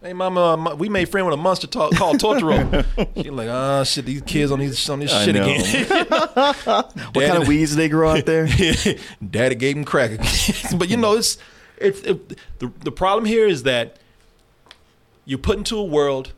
Hey, 0.01 0.13
mama, 0.13 0.53
uh, 0.53 0.75
we 0.75 0.88
made 0.88 1.09
friend 1.09 1.27
with 1.27 1.33
a 1.33 1.38
monster 1.38 1.67
talk, 1.67 1.93
called 1.93 2.19
Totoro. 2.19 2.85
She's 3.21 3.31
like, 3.31 3.49
ah, 3.49 3.83
shit, 3.83 4.05
these 4.05 4.21
kids 4.21 4.49
on 4.49 4.59
these 4.59 4.89
on 4.89 4.99
this 5.01 5.12
I 5.12 5.25
shit 5.25 5.35
know. 5.35 5.43
again. 5.43 6.05
What 7.13 7.25
kind 7.25 7.41
of 7.41 7.49
weeds 7.49 7.75
they 7.75 7.89
grow 7.89 8.12
out 8.12 8.25
there? 8.25 8.47
Daddy 9.29 9.55
gave 9.55 9.75
him 9.75 9.83
crack. 9.83 10.12
but 10.77 10.88
you 10.88 10.95
know, 10.95 11.17
it's 11.17 11.38
it's 11.77 11.99
it, 12.01 12.39
the 12.59 12.71
the 12.85 12.93
problem 12.93 13.25
here 13.25 13.45
is 13.45 13.63
that 13.63 13.97
you're 15.25 15.38
put 15.38 15.57
into 15.57 15.77
a 15.77 15.83
world 15.83 16.31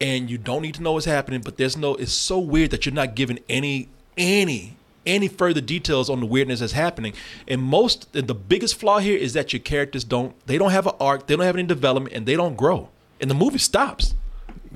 and 0.00 0.28
you 0.28 0.36
don't 0.36 0.62
need 0.62 0.74
to 0.74 0.82
know 0.82 0.92
what's 0.92 1.06
happening, 1.06 1.42
but 1.42 1.56
there's 1.56 1.76
no 1.76 1.94
it's 1.94 2.12
so 2.12 2.40
weird 2.40 2.72
that 2.72 2.84
you're 2.84 2.94
not 2.94 3.14
given 3.14 3.38
any 3.48 3.88
any 4.18 4.76
any 5.06 5.28
further 5.28 5.60
details 5.60 6.10
on 6.10 6.20
the 6.20 6.26
weirdness 6.26 6.60
that's 6.60 6.72
happening. 6.72 7.12
And 7.48 7.62
most 7.62 8.12
the 8.12 8.34
biggest 8.34 8.78
flaw 8.78 8.98
here 8.98 9.16
is 9.16 9.32
that 9.32 9.52
your 9.52 9.60
characters 9.60 10.04
don't 10.04 10.34
they 10.46 10.58
don't 10.58 10.70
have 10.70 10.86
an 10.86 10.94
arc, 11.00 11.26
they 11.26 11.36
don't 11.36 11.46
have 11.46 11.56
any 11.56 11.66
development, 11.66 12.14
and 12.14 12.26
they 12.26 12.36
don't 12.36 12.56
grow. 12.56 12.88
And 13.20 13.30
the 13.30 13.34
movie 13.34 13.58
stops. 13.58 14.14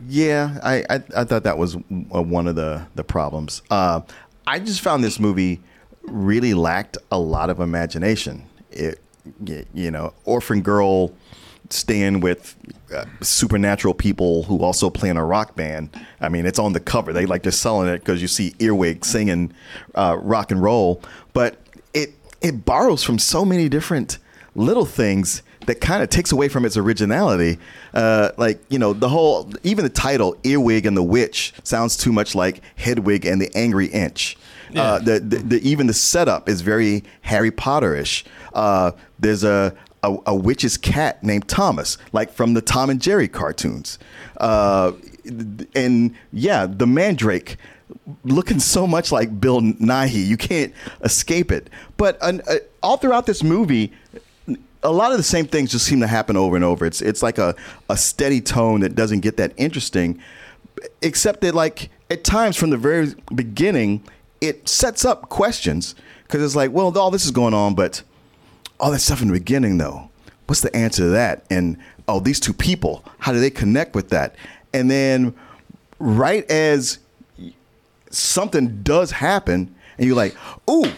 Yeah, 0.08 0.58
I, 0.62 0.84
I 0.90 1.02
I 1.16 1.24
thought 1.24 1.44
that 1.44 1.58
was 1.58 1.76
uh, 1.76 2.22
one 2.22 2.46
of 2.46 2.56
the 2.56 2.87
the 2.94 3.04
problems. 3.04 3.62
Uh, 3.70 4.00
I 4.46 4.58
just 4.58 4.80
found 4.80 5.02
this 5.02 5.18
movie 5.18 5.60
really 6.02 6.52
lacked 6.54 6.98
a 7.10 7.18
lot 7.18 7.48
of 7.48 7.60
imagination. 7.60 8.46
It, 8.70 9.00
you 9.72 9.90
know, 9.90 10.12
orphan 10.24 10.60
girl 10.60 11.12
staying 11.70 12.20
with 12.20 12.57
uh, 12.94 13.05
supernatural 13.20 13.94
people 13.94 14.44
who 14.44 14.62
also 14.62 14.90
play 14.90 15.09
in 15.09 15.16
a 15.16 15.24
rock 15.24 15.57
band. 15.57 15.90
I 16.20 16.29
mean, 16.29 16.46
it's 16.46 16.59
on 16.59 16.72
the 16.72 16.81
cover. 16.81 17.12
They 17.12 17.27
like 17.27 17.42
they're 17.42 17.53
selling 17.53 17.88
it 17.88 17.98
because 17.98 18.22
you 18.22 18.29
see 18.29 18.55
Earwig 18.59 19.05
singing 19.05 19.53
uh, 19.94 20.16
rock 20.20 20.50
and 20.50 20.62
roll, 20.62 21.03
but 21.33 21.59
it 21.92 22.14
it 22.40 22.64
borrows 22.64 23.03
from 23.03 23.18
so 23.18 23.44
many 23.44 23.68
different 23.68 24.18
little 24.55 24.85
things 24.85 25.42
that 25.66 25.81
kind 25.81 26.03
of 26.03 26.11
takes 26.11 26.31
away 26.31 26.48
from 26.48 26.64
its 26.64 26.77
originality. 26.77 27.59
Uh, 27.92 28.31
like 28.37 28.62
you 28.68 28.79
know, 28.79 28.92
the 28.92 29.09
whole 29.09 29.50
even 29.62 29.85
the 29.85 29.90
title 29.90 30.37
"Earwig 30.44 30.87
and 30.87 30.96
the 30.96 31.03
Witch" 31.03 31.53
sounds 31.62 31.96
too 31.96 32.12
much 32.12 32.35
like 32.35 32.61
Hedwig 32.77 33.24
and 33.24 33.40
the 33.40 33.50
Angry 33.57 33.87
Inch. 33.87 34.37
Uh, 34.77 34.98
the, 34.98 35.20
the, 35.20 35.37
the 35.37 35.68
even 35.68 35.87
the 35.87 35.94
setup 35.94 36.48
is 36.48 36.61
very 36.61 37.05
Harry 37.20 37.53
Potterish. 37.53 38.24
Uh, 38.53 38.90
there's 39.20 39.44
a, 39.44 39.72
a 40.05 40.17
a 40.27 40.35
witch's 40.35 40.77
cat 40.77 41.23
named 41.23 41.49
Thomas, 41.49 41.99
like 42.12 42.31
from 42.33 42.55
the 42.55 42.61
Tom 42.61 42.90
and 42.90 43.01
Jerry 43.01 43.29
cartoons. 43.29 43.99
Uh, 44.37 44.93
and 45.75 46.14
yeah, 46.33 46.67
the 46.67 46.87
Mandrake 46.87 47.57
looking 48.25 48.61
so 48.61 48.87
much 48.87 49.12
like 49.12 49.40
Bill 49.40 49.61
Nighy, 49.61 50.27
you 50.27 50.37
can't 50.37 50.73
escape 51.03 51.51
it. 51.51 51.71
But 51.97 52.19
uh, 52.21 52.38
all 52.83 52.97
throughout 52.97 53.27
this 53.27 53.43
movie, 53.43 53.93
a 54.83 54.90
lot 54.90 55.12
of 55.12 55.17
the 55.17 55.25
same 55.25 55.47
things 55.47 55.73
just 55.73 55.87
seem 55.87 56.01
to 56.01 56.07
happen 56.07 56.37
over 56.37 56.57
and 56.57 56.64
over. 56.64 56.85
It's 56.85 57.01
it's 57.01 57.23
like 57.23 57.38
a, 57.38 57.55
a 57.88 57.97
steady 57.97 58.40
tone 58.40 58.81
that 58.81 58.95
doesn't 58.95 59.21
get 59.21 59.37
that 59.38 59.53
interesting, 59.57 60.21
except 61.03 61.40
that 61.40 61.55
like 61.55 61.90
at 62.11 62.25
times 62.25 62.57
from 62.57 62.71
the 62.71 62.77
very 62.77 63.14
beginning, 63.35 64.05
it 64.40 64.69
sets 64.69 65.05
up 65.05 65.31
questions 65.31 65.95
because 66.25 66.43
it's 66.43 66.57
like, 66.57 66.71
well, 66.73 66.97
all 66.99 67.11
this 67.11 67.25
is 67.25 67.31
going 67.31 67.55
on, 67.55 67.75
but 67.75 68.03
all 68.80 68.90
that 68.90 69.00
stuff 69.00 69.22
in 69.22 69.28
the 69.28 69.34
beginning 69.34 69.78
though, 69.78 70.10
what's 70.46 70.60
the 70.60 70.74
answer 70.76 71.02
to 71.02 71.08
that? 71.10 71.44
And 71.50 71.76
oh, 72.08 72.20
these 72.20 72.40
two 72.40 72.52
people, 72.52 73.04
how 73.18 73.32
do 73.32 73.40
they 73.40 73.50
connect 73.50 73.94
with 73.94 74.10
that? 74.10 74.34
And 74.72 74.90
then 74.90 75.34
right 75.98 76.48
as 76.50 76.98
something 78.10 78.82
does 78.82 79.10
happen, 79.10 79.74
and 79.98 80.06
you're 80.06 80.16
like, 80.16 80.34
ooh, 80.68 80.90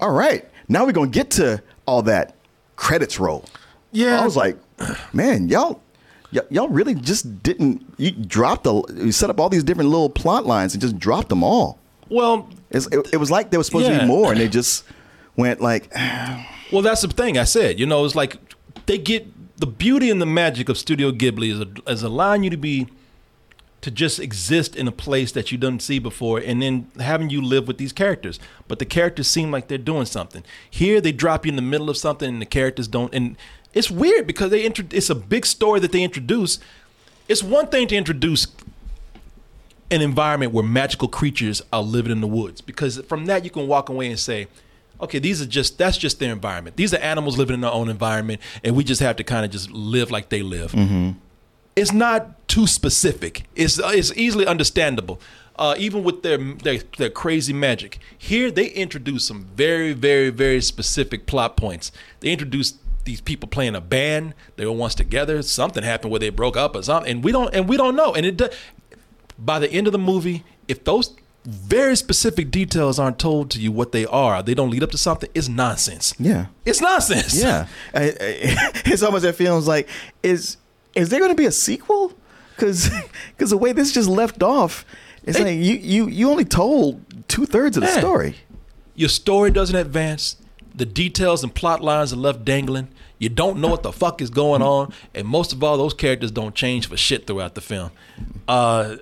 all 0.00 0.12
right, 0.12 0.48
now 0.68 0.84
we're 0.84 0.92
gonna 0.92 1.08
get 1.10 1.30
to 1.32 1.62
all 1.86 2.02
that 2.02 2.34
credits 2.76 3.18
roll. 3.20 3.44
Yeah. 3.92 4.20
I 4.20 4.24
was 4.24 4.36
like, 4.36 4.56
man, 5.12 5.48
y'all, 5.48 5.80
y- 6.32 6.40
y'all 6.50 6.68
really 6.68 6.94
just 6.94 7.42
didn't. 7.42 7.84
You 7.96 8.12
dropped 8.12 8.64
the, 8.64 8.82
you 8.96 9.12
set 9.12 9.30
up 9.30 9.40
all 9.40 9.48
these 9.48 9.64
different 9.64 9.90
little 9.90 10.10
plot 10.10 10.46
lines 10.46 10.74
and 10.74 10.80
just 10.80 10.98
dropped 10.98 11.28
them 11.28 11.42
all. 11.42 11.78
Well, 12.08 12.48
it, 12.70 12.86
it 13.12 13.16
was 13.16 13.30
like 13.30 13.50
there 13.50 13.58
was 13.58 13.66
supposed 13.66 13.86
to 13.86 13.98
be 13.98 14.04
more, 14.06 14.32
and 14.32 14.40
they 14.40 14.48
just 14.48 14.84
went 15.36 15.60
like, 15.60 15.92
Well, 16.72 16.82
that's 16.82 17.02
the 17.02 17.08
thing 17.08 17.36
I 17.36 17.44
said. 17.44 17.80
You 17.80 17.86
know, 17.86 18.04
it's 18.04 18.14
like 18.14 18.36
they 18.86 18.98
get 18.98 19.26
the 19.58 19.66
beauty 19.66 20.10
and 20.10 20.20
the 20.22 20.26
magic 20.26 20.68
of 20.68 20.78
Studio 20.78 21.10
Ghibli 21.12 21.52
is, 21.52 21.82
is 21.86 22.02
allowing 22.02 22.44
you 22.44 22.50
to 22.50 22.56
be 22.56 22.86
to 23.80 23.90
just 23.90 24.18
exist 24.20 24.76
in 24.76 24.86
a 24.86 24.92
place 24.92 25.32
that 25.32 25.50
you 25.50 25.56
didn't 25.56 25.80
see 25.80 25.98
before, 25.98 26.38
and 26.38 26.60
then 26.60 26.90
having 26.98 27.30
you 27.30 27.40
live 27.40 27.66
with 27.66 27.78
these 27.78 27.94
characters. 27.94 28.38
But 28.68 28.78
the 28.78 28.84
characters 28.84 29.26
seem 29.26 29.50
like 29.50 29.68
they're 29.68 29.78
doing 29.78 30.04
something. 30.04 30.44
Here, 30.68 31.00
they 31.00 31.12
drop 31.12 31.46
you 31.46 31.50
in 31.50 31.56
the 31.56 31.62
middle 31.62 31.88
of 31.88 31.96
something, 31.96 32.28
and 32.28 32.42
the 32.42 32.46
characters 32.46 32.88
don't. 32.88 33.14
And 33.14 33.36
it's 33.72 33.90
weird 33.90 34.26
because 34.26 34.50
they 34.50 34.64
intro- 34.64 34.84
It's 34.90 35.08
a 35.08 35.14
big 35.14 35.46
story 35.46 35.80
that 35.80 35.92
they 35.92 36.02
introduce. 36.02 36.58
It's 37.26 37.42
one 37.42 37.68
thing 37.68 37.86
to 37.88 37.96
introduce 37.96 38.48
an 39.90 40.02
environment 40.02 40.52
where 40.52 40.64
magical 40.64 41.08
creatures 41.08 41.62
are 41.72 41.82
living 41.82 42.12
in 42.12 42.20
the 42.20 42.26
woods 42.26 42.60
because 42.60 42.98
from 43.08 43.26
that 43.26 43.44
you 43.44 43.50
can 43.50 43.66
walk 43.66 43.88
away 43.88 44.08
and 44.08 44.18
say 44.18 44.46
okay 45.02 45.18
these 45.18 45.40
are 45.42 45.46
just 45.46 45.78
that's 45.78 45.96
just 45.98 46.18
their 46.18 46.32
environment. 46.32 46.76
These 46.76 46.94
are 46.94 46.98
animals 46.98 47.38
living 47.38 47.54
in 47.54 47.60
their 47.60 47.70
own 47.70 47.88
environment 47.88 48.40
and 48.64 48.76
we 48.76 48.84
just 48.84 49.00
have 49.00 49.16
to 49.16 49.24
kind 49.24 49.44
of 49.44 49.50
just 49.50 49.70
live 49.70 50.10
like 50.10 50.28
they 50.28 50.42
live. 50.42 50.74
It's 51.76 51.92
not 51.92 52.48
too 52.48 52.66
specific. 52.66 53.44
It's 53.54 53.78
it's 53.82 54.12
easily 54.16 54.46
understandable. 54.46 55.20
Uh, 55.56 55.74
even 55.76 56.02
with 56.02 56.22
their, 56.22 56.38
their 56.38 56.78
their 56.96 57.10
crazy 57.10 57.52
magic. 57.52 57.98
Here 58.16 58.50
they 58.50 58.68
introduce 58.68 59.26
some 59.26 59.44
very 59.54 59.92
very 59.92 60.30
very 60.30 60.60
specific 60.62 61.26
plot 61.26 61.56
points. 61.56 61.92
They 62.20 62.30
introduce 62.30 62.74
these 63.04 63.20
people 63.20 63.48
playing 63.48 63.74
a 63.74 63.80
band. 63.80 64.34
They 64.56 64.66
were 64.66 64.72
once 64.72 64.94
together. 64.94 65.42
Something 65.42 65.82
happened 65.82 66.10
where 66.10 66.20
they 66.20 66.30
broke 66.30 66.56
up 66.56 66.74
or 66.76 66.82
something 66.82 67.10
and 67.10 67.24
we 67.24 67.32
don't 67.32 67.54
and 67.54 67.68
we 67.68 67.76
don't 67.76 67.94
know. 67.96 68.14
And 68.14 68.26
it 68.26 68.54
by 69.38 69.58
the 69.58 69.70
end 69.70 69.86
of 69.86 69.92
the 69.92 69.98
movie, 69.98 70.44
if 70.68 70.84
those 70.84 71.14
very 71.44 71.96
specific 71.96 72.50
details 72.50 72.98
aren't 72.98 73.18
told 73.18 73.50
to 73.52 73.60
you 73.60 73.72
what 73.72 73.92
they 73.92 74.04
are, 74.06 74.42
they 74.42 74.54
don't 74.54 74.70
lead 74.70 74.82
up 74.82 74.90
to 74.90 74.98
something, 74.98 75.28
it's 75.34 75.48
nonsense. 75.48 76.14
yeah, 76.18 76.46
It's 76.66 76.80
nonsense. 76.80 77.34
yeah. 77.42 77.66
I, 77.94 78.02
I, 78.02 78.12
it's 78.86 79.02
almost 79.02 79.22
that 79.24 79.34
feeling 79.36 79.64
like, 79.64 79.88
is 80.22 80.56
is 80.94 81.08
there 81.08 81.20
going 81.20 81.30
to 81.30 81.36
be 81.36 81.46
a 81.46 81.52
sequel? 81.52 82.12
Because 82.56 82.90
cuz 83.38 83.50
the 83.50 83.56
way 83.56 83.72
this 83.72 83.92
just 83.92 84.08
left 84.08 84.42
off, 84.42 84.84
it's 85.24 85.38
They- 85.38 85.44
like 85.44 85.54
you 85.64 85.74
you 85.76 86.08
you 86.08 86.30
only 86.30 86.44
told 86.44 87.00
two 87.28 87.46
thirds 87.46 87.76
of 87.76 87.82
the 87.84 87.88
Yeah. 87.90 87.98
story. 88.00 88.36
Your 88.94 89.08
story 89.08 89.50
doesn't 89.50 89.76
advance. 89.76 90.36
The 90.74 90.84
details 90.86 91.42
and 91.42 91.54
plot 91.54 91.82
lines 91.82 92.12
are 92.12 92.16
left 92.16 92.44
dangling. 92.44 92.88
You 93.18 93.28
don't 93.28 93.58
know 93.60 93.68
what 93.68 93.82
the 93.82 93.92
fuck 93.92 94.20
is 94.22 94.30
going 94.30 94.62
on, 94.62 94.92
and 95.14 95.26
most 95.26 95.52
of 95.52 95.62
all, 95.62 95.76
those 95.76 95.92
characters 95.94 96.30
don't 96.30 96.54
change 96.54 96.86
for 96.88 96.96
shit 96.96 97.26
throughout 97.26 97.54
the 97.54 97.60
film. 97.60 97.90
Uh, 98.48 98.96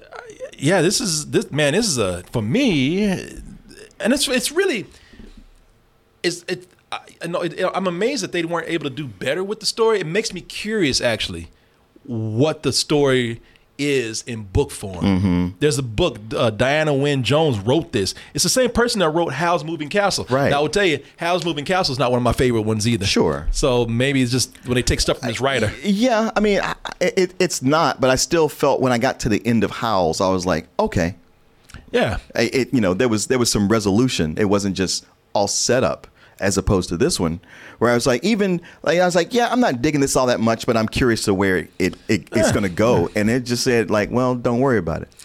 yeah, 0.59 0.83
this 0.83 1.01
is 1.01 1.31
this 1.31 1.51
man. 1.51 1.73
This 1.73 1.87
is 1.87 1.99
a 1.99 2.23
for 2.33 2.43
me, 2.43 3.05
and 3.05 4.13
it's 4.13 4.29
it's 4.29 4.53
really 4.53 4.87
it's 6.23 6.45
it. 6.49 6.67
I, 6.91 7.27
know 7.27 7.43
it, 7.43 7.61
I'm 7.75 7.87
amazed 7.87 8.23
that 8.23 8.33
they 8.33 8.43
weren't 8.45 8.69
able 8.69 8.85
to 8.85 8.91
do 8.95 9.07
better 9.07 9.45
with 9.45 9.61
the 9.61 9.67
story. 9.67 10.01
It 10.01 10.07
makes 10.07 10.33
me 10.33 10.41
curious, 10.41 11.03
actually, 11.03 11.49
what 12.05 12.63
the 12.63 12.73
story 12.73 13.43
is 13.79 14.23
in 14.23 14.43
book 14.45 14.71
form. 14.71 15.55
There's 15.61 15.79
a 15.79 15.83
book. 15.83 16.19
Uh, 16.37 16.51
Diana 16.51 16.93
Wynne 16.93 17.23
Jones 17.23 17.59
wrote 17.59 17.93
this. 17.93 18.15
It's 18.35 18.43
the 18.43 18.51
same 18.51 18.71
person 18.71 18.99
that 19.01 19.11
wrote 19.11 19.33
Howl's 19.33 19.65
Moving 19.65 19.89
Castle. 19.89 20.27
Right. 20.29 20.51
Now 20.51 20.59
I 20.59 20.61
will 20.63 20.69
tell 20.69 20.85
you, 20.85 20.99
Howl's 21.19 21.45
Moving 21.45 21.65
Castle 21.65 21.93
is 21.93 21.99
not 21.99 22.11
one 22.11 22.19
of 22.19 22.25
my 22.25 22.33
favorite 22.33 22.63
ones 22.63 22.87
either. 22.89 23.07
Sure. 23.07 23.47
So 23.53 23.87
maybe 23.87 24.21
it's 24.21 24.33
just 24.33 24.55
when 24.67 24.75
they 24.75 24.83
take 24.83 25.01
stuff 25.01 25.19
from 25.21 25.29
this 25.29 25.41
writer. 25.41 25.73
Yeah, 25.83 26.31
I 26.37 26.41
mean, 26.41 26.61
I, 26.61 26.75
it, 27.01 27.35
it's 27.39 27.63
not, 27.63 28.01
but 28.01 28.11
I 28.11 28.17
still 28.17 28.49
felt 28.49 28.81
when 28.81 28.93
I 28.93 28.99
got 28.99 29.21
to 29.21 29.29
the 29.29 29.41
end 29.47 29.63
of 29.65 29.71
Howls, 29.71 30.21
I 30.21 30.29
was 30.29 30.45
like, 30.45 30.67
okay, 30.79 31.15
Yeah. 31.93 32.19
It 32.35 32.73
you 32.75 32.81
know 32.81 32.95
there 32.95 33.09
was 33.09 33.29
there 33.29 33.39
was 33.39 33.51
some 33.51 33.69
resolution. 33.69 34.35
It 34.39 34.47
wasn't 34.47 34.77
just 34.77 35.07
all 35.35 35.49
set 35.49 35.85
up. 35.85 36.07
As 36.41 36.57
opposed 36.59 36.89
to 36.91 36.97
this 36.97 37.19
one, 37.21 37.41
where 37.79 37.91
I 37.91 37.95
was 37.95 38.07
like, 38.07 38.23
even 38.25 38.61
like 38.83 38.99
I 39.01 39.05
was 39.05 39.15
like, 39.17 39.33
yeah, 39.35 39.49
I'm 39.51 39.61
not 39.61 39.83
digging 39.83 40.01
this 40.01 40.17
all 40.17 40.27
that 40.27 40.41
much, 40.41 40.67
but 40.67 40.77
I'm 40.77 40.89
curious 40.89 41.25
to 41.25 41.35
where 41.35 41.69
it, 41.79 41.97
it 42.09 42.29
it's 42.33 42.53
going 42.53 42.63
to 42.65 42.69
go, 42.69 43.11
and 43.17 43.29
it 43.31 43.45
just 43.45 43.65
said 43.65 43.91
like, 43.91 44.11
well, 44.11 44.35
don't 44.35 44.61
worry 44.61 44.79
about 44.79 45.03
it. 45.03 45.09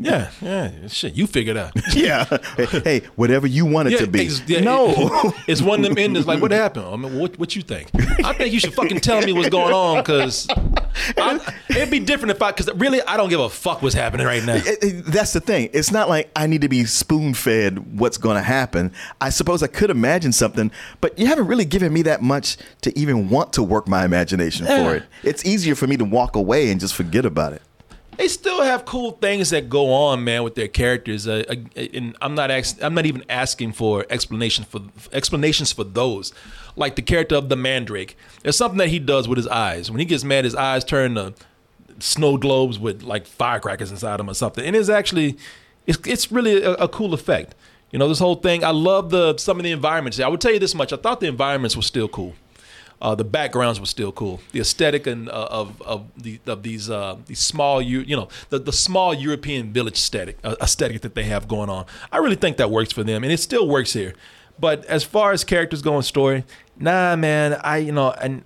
Yeah, 0.00 0.30
yeah, 0.40 0.86
shit, 0.86 1.14
you 1.14 1.26
figured 1.26 1.56
out. 1.56 1.72
Yeah, 1.92 2.24
hey, 2.84 3.02
whatever 3.16 3.46
you 3.48 3.66
want 3.66 3.88
it 3.88 3.92
Yeah, 3.92 3.98
to 3.98 4.06
be. 4.06 4.20
ex- 4.26 4.42
yeah, 4.46 4.60
no, 4.60 4.94
it's 5.48 5.60
one 5.60 5.80
of 5.80 5.86
them 5.88 5.98
endings. 5.98 6.26
Like, 6.26 6.40
what 6.40 6.52
happened? 6.52 6.86
I 6.86 6.94
mean, 6.96 7.18
what 7.18 7.36
what 7.38 7.56
you 7.56 7.62
think? 7.62 7.88
I 8.24 8.32
think 8.34 8.52
you 8.54 8.60
should 8.60 8.74
fucking 8.74 9.00
tell 9.00 9.20
me 9.22 9.32
what's 9.32 9.48
going 9.48 9.74
on 9.74 9.96
because 9.98 10.46
it'd 11.70 11.90
be 11.90 12.00
different 12.00 12.30
if 12.30 12.42
I. 12.42 12.52
Because 12.52 12.72
really, 12.74 13.02
I 13.02 13.16
don't 13.16 13.28
give 13.28 13.40
a 13.40 13.48
fuck 13.48 13.82
what's 13.82 13.94
happening 13.94 14.26
right 14.26 14.44
now. 14.44 14.54
It- 14.56 14.78
it- 14.82 15.04
that's 15.06 15.32
the 15.32 15.40
thing. 15.40 15.70
It's 15.72 15.90
not 15.90 16.08
like 16.08 16.30
I 16.36 16.46
need 16.46 16.60
to 16.62 16.68
be 16.68 16.84
spoon 16.84 17.34
fed 17.34 17.98
what's 17.98 18.18
going 18.18 18.36
to 18.36 18.42
happen. 18.42 18.92
I 19.20 19.30
suppose 19.30 19.62
I 19.62 19.66
could 19.66 19.90
imagine 19.90 20.32
something, 20.32 20.57
but 21.00 21.18
you 21.18 21.26
haven't 21.26 21.46
really 21.46 21.64
given 21.64 21.92
me 21.92 22.02
that 22.02 22.22
much 22.22 22.56
to 22.82 22.96
even 22.98 23.28
want 23.30 23.52
to 23.54 23.62
work 23.62 23.86
my 23.88 24.04
imagination 24.04 24.66
Yeah. 24.66 24.84
for 24.84 24.94
it. 24.96 25.02
It's 25.22 25.44
easier 25.44 25.74
for 25.74 25.86
me 25.86 25.96
to 25.96 26.04
walk 26.04 26.36
away 26.36 26.70
and 26.70 26.80
just 26.80 26.94
forget 26.94 27.24
about 27.24 27.52
it. 27.52 27.62
They 28.16 28.26
still 28.26 28.62
have 28.62 28.84
cool 28.84 29.12
things 29.12 29.50
that 29.50 29.68
go 29.68 29.92
on, 29.92 30.24
man, 30.24 30.42
with 30.42 30.56
their 30.56 30.66
characters. 30.66 31.28
Uh, 31.28 31.44
uh, 31.48 31.80
and 31.94 32.16
I'm 32.20 32.34
not 32.34 32.50
ask, 32.50 32.82
I'm 32.82 32.92
not 32.92 33.06
even 33.06 33.22
asking 33.28 33.72
for 33.72 34.04
explanations 34.10 34.66
for 34.66 34.80
explanations 35.12 35.70
for 35.72 35.84
those. 35.84 36.32
Like 36.74 36.96
the 36.96 37.02
character 37.02 37.36
of 37.36 37.48
the 37.48 37.54
Mandrake. 37.56 38.16
There's 38.42 38.56
something 38.56 38.78
that 38.78 38.88
he 38.88 38.98
does 38.98 39.28
with 39.28 39.36
his 39.36 39.46
eyes. 39.46 39.88
When 39.90 40.00
he 40.00 40.04
gets 40.04 40.24
mad, 40.24 40.44
his 40.44 40.56
eyes 40.56 40.82
turn 40.84 41.14
to 41.14 41.32
snow 42.00 42.36
globes 42.36 42.78
with 42.78 43.02
like 43.02 43.24
firecrackers 43.26 43.90
inside 43.92 44.18
them 44.18 44.28
or 44.30 44.34
something. 44.34 44.64
And 44.64 44.74
it's 44.74 44.88
actually 44.88 45.36
it's 45.86 45.98
it's 46.04 46.32
really 46.32 46.60
a, 46.62 46.72
a 46.72 46.88
cool 46.88 47.14
effect. 47.14 47.54
You 47.90 47.98
know, 47.98 48.08
this 48.08 48.18
whole 48.18 48.34
thing. 48.34 48.64
I 48.64 48.70
love 48.70 49.10
the 49.10 49.36
some 49.38 49.58
of 49.58 49.64
the 49.64 49.72
environments. 49.72 50.20
I 50.20 50.28
would 50.28 50.40
tell 50.40 50.52
you 50.52 50.58
this 50.58 50.74
much. 50.74 50.92
I 50.92 50.96
thought 50.96 51.20
the 51.20 51.26
environments 51.28 51.76
were 51.76 51.82
still 51.82 52.08
cool. 52.08 52.34
Uh, 53.00 53.14
the 53.14 53.24
backgrounds 53.24 53.78
were 53.78 53.86
still 53.86 54.10
cool. 54.10 54.40
The 54.52 54.60
aesthetic 54.60 55.06
and 55.06 55.28
uh, 55.28 55.48
of 55.50 55.80
of 55.82 56.06
the 56.16 56.40
of 56.46 56.62
these 56.62 56.90
uh, 56.90 57.16
these 57.26 57.38
small 57.38 57.80
you 57.80 58.00
you 58.00 58.16
know 58.16 58.28
the 58.50 58.58
the 58.58 58.72
small 58.72 59.14
European 59.14 59.72
village 59.72 59.94
aesthetic 59.94 60.38
uh, 60.44 60.56
aesthetic 60.60 61.02
that 61.02 61.14
they 61.14 61.24
have 61.24 61.48
going 61.48 61.70
on. 61.70 61.86
I 62.10 62.18
really 62.18 62.36
think 62.36 62.56
that 62.56 62.70
works 62.70 62.92
for 62.92 63.04
them, 63.04 63.22
and 63.22 63.32
it 63.32 63.38
still 63.38 63.68
works 63.68 63.92
here. 63.92 64.14
But 64.60 64.84
as 64.86 65.04
far 65.04 65.30
as 65.32 65.44
characters 65.44 65.80
go 65.80 65.94
and 65.94 66.04
story, 66.04 66.44
nah, 66.76 67.14
man. 67.14 67.60
I 67.62 67.78
you 67.78 67.92
know 67.92 68.10
and 68.10 68.42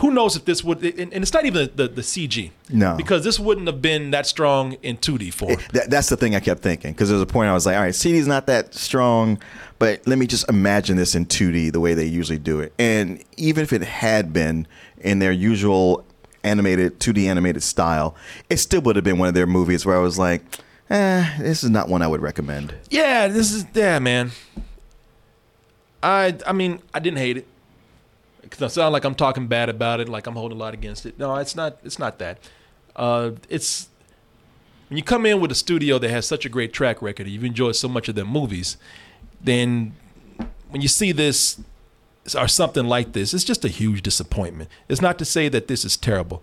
who 0.00 0.10
knows 0.10 0.34
if 0.34 0.46
this 0.46 0.64
would 0.64 0.82
and, 0.82 1.12
and 1.12 1.22
it's 1.22 1.32
not 1.32 1.44
even 1.44 1.70
the, 1.74 1.86
the 1.86 2.00
CG. 2.00 2.50
No. 2.70 2.96
because 2.96 3.22
this 3.22 3.38
wouldn't 3.38 3.66
have 3.66 3.82
been 3.82 4.12
that 4.12 4.26
strong 4.26 4.72
in 4.82 4.96
2D 4.96 5.32
form. 5.32 5.56
That, 5.72 5.90
that's 5.90 6.08
the 6.08 6.16
thing 6.16 6.34
I 6.34 6.40
kept 6.40 6.62
thinking 6.62 6.92
because 6.92 7.08
there 7.08 7.16
was 7.16 7.22
a 7.22 7.26
point 7.26 7.50
I 7.50 7.52
was 7.52 7.66
like, 7.66 7.76
all 7.76 7.82
right, 7.82 7.92
CG's 7.92 8.26
not 8.26 8.46
that 8.46 8.74
strong, 8.74 9.38
but 9.78 10.06
let 10.06 10.18
me 10.18 10.26
just 10.26 10.48
imagine 10.48 10.96
this 10.96 11.14
in 11.14 11.26
2D 11.26 11.72
the 11.72 11.80
way 11.80 11.94
they 11.94 12.06
usually 12.06 12.38
do 12.38 12.60
it. 12.60 12.72
And 12.78 13.22
even 13.36 13.62
if 13.62 13.72
it 13.72 13.82
had 13.82 14.32
been 14.32 14.66
in 14.98 15.18
their 15.18 15.32
usual 15.32 16.04
animated 16.44 16.98
2D 16.98 17.26
animated 17.26 17.62
style, 17.62 18.16
it 18.48 18.56
still 18.56 18.80
would 18.82 18.96
have 18.96 19.04
been 19.04 19.18
one 19.18 19.28
of 19.28 19.34
their 19.34 19.46
movies 19.46 19.84
where 19.84 19.96
I 19.96 20.00
was 20.00 20.18
like, 20.18 20.42
eh, 20.88 21.36
this 21.38 21.62
is 21.62 21.68
not 21.68 21.90
one 21.90 22.00
I 22.00 22.06
would 22.06 22.22
recommend. 22.22 22.74
Yeah, 22.88 23.28
this 23.28 23.52
is 23.52 23.66
yeah, 23.74 23.98
man. 23.98 24.30
I 26.02 26.38
I 26.46 26.52
mean, 26.52 26.80
I 26.94 27.00
didn't 27.00 27.18
hate 27.18 27.36
it. 27.36 27.46
Cause 28.50 28.62
I 28.62 28.66
sound 28.68 28.92
like 28.92 29.04
I'm 29.04 29.14
talking 29.14 29.46
bad 29.46 29.68
about 29.68 30.00
it, 30.00 30.08
like 30.08 30.26
I'm 30.26 30.34
holding 30.34 30.58
a 30.58 30.60
lot 30.60 30.74
against 30.74 31.06
it. 31.06 31.18
No, 31.18 31.36
it's 31.36 31.54
not. 31.54 31.78
It's 31.84 31.98
not 31.98 32.18
that. 32.18 32.38
Uh, 32.96 33.32
it's 33.48 33.88
when 34.88 34.96
you 34.96 35.04
come 35.04 35.24
in 35.24 35.40
with 35.40 35.52
a 35.52 35.54
studio 35.54 35.98
that 35.98 36.10
has 36.10 36.26
such 36.26 36.44
a 36.44 36.48
great 36.48 36.72
track 36.72 37.00
record, 37.00 37.28
you've 37.28 37.44
enjoyed 37.44 37.76
so 37.76 37.86
much 37.88 38.08
of 38.08 38.16
their 38.16 38.24
movies, 38.24 38.76
then 39.40 39.94
when 40.70 40.82
you 40.82 40.88
see 40.88 41.12
this 41.12 41.60
or 42.36 42.48
something 42.48 42.84
like 42.86 43.12
this, 43.12 43.32
it's 43.32 43.44
just 43.44 43.64
a 43.64 43.68
huge 43.68 44.02
disappointment. 44.02 44.68
It's 44.88 45.00
not 45.00 45.16
to 45.20 45.24
say 45.24 45.48
that 45.48 45.68
this 45.68 45.84
is 45.84 45.96
terrible. 45.96 46.42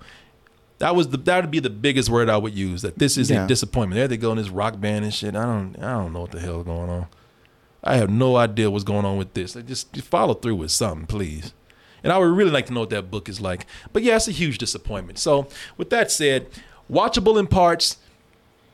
That 0.79 0.95
was 0.95 1.09
the 1.09 1.17
that 1.17 1.41
would 1.43 1.51
be 1.51 1.59
the 1.59 1.69
biggest 1.69 2.09
word 2.09 2.29
I 2.29 2.37
would 2.37 2.53
use. 2.53 2.83
That 2.83 2.99
this 2.99 3.17
is 3.17 3.29
Yeah. 3.29 3.43
a 3.43 3.47
disappointment. 3.47 3.97
There 3.97 4.07
they 4.07 4.15
go 4.17 4.31
in 4.31 4.37
this 4.37 4.49
rock 4.49 4.79
band 4.79 5.03
and 5.03 5.13
shit. 5.13 5.35
I 5.35 5.43
don't 5.43 5.75
I 5.83 5.91
don't 5.93 6.13
know 6.13 6.21
what 6.21 6.31
the 6.31 6.39
hell 6.39 6.59
is 6.61 6.65
going 6.65 6.89
on. 6.89 7.07
I 7.83 7.97
have 7.97 8.09
no 8.09 8.37
idea 8.37 8.71
what's 8.71 8.83
going 8.83 9.05
on 9.05 9.17
with 9.17 9.33
this. 9.33 9.55
Like, 9.55 9.65
Just, 9.67 9.93
just 9.93 10.07
follow 10.07 10.33
through 10.33 10.55
with 10.55 10.71
something, 10.71 11.05
please. 11.07 11.53
And 12.03 12.13
I 12.13 12.17
would 12.17 12.25
really 12.25 12.51
like 12.51 12.67
to 12.67 12.73
know 12.73 12.81
what 12.81 12.89
that 12.91 13.09
book 13.11 13.27
is 13.27 13.41
like. 13.41 13.65
But 13.93 14.03
yeah, 14.03 14.15
it's 14.15 14.27
a 14.27 14.31
huge 14.31 14.57
disappointment. 14.57 15.19
So 15.19 15.47
with 15.77 15.89
that 15.89 16.11
said, 16.11 16.47
watchable 16.91 17.39
in 17.39 17.47
parts, 17.47 17.97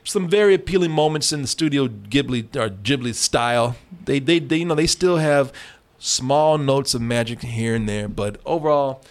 some 0.04 0.28
very 0.28 0.54
appealing 0.54 0.90
moments 0.90 1.32
in 1.32 1.42
the 1.42 1.48
studio 1.48 1.88
Ghibli 1.88 2.54
or 2.56 2.68
Ghibli 2.68 3.14
style. 3.14 3.76
They, 4.04 4.18
they, 4.18 4.38
they, 4.38 4.58
you 4.58 4.66
know, 4.66 4.74
they 4.74 4.86
still 4.86 5.16
have 5.16 5.52
small 5.98 6.58
notes 6.58 6.94
of 6.94 7.00
magic 7.00 7.40
here 7.40 7.74
and 7.74 7.88
there, 7.88 8.08
but 8.08 8.38
overall, 8.44 9.02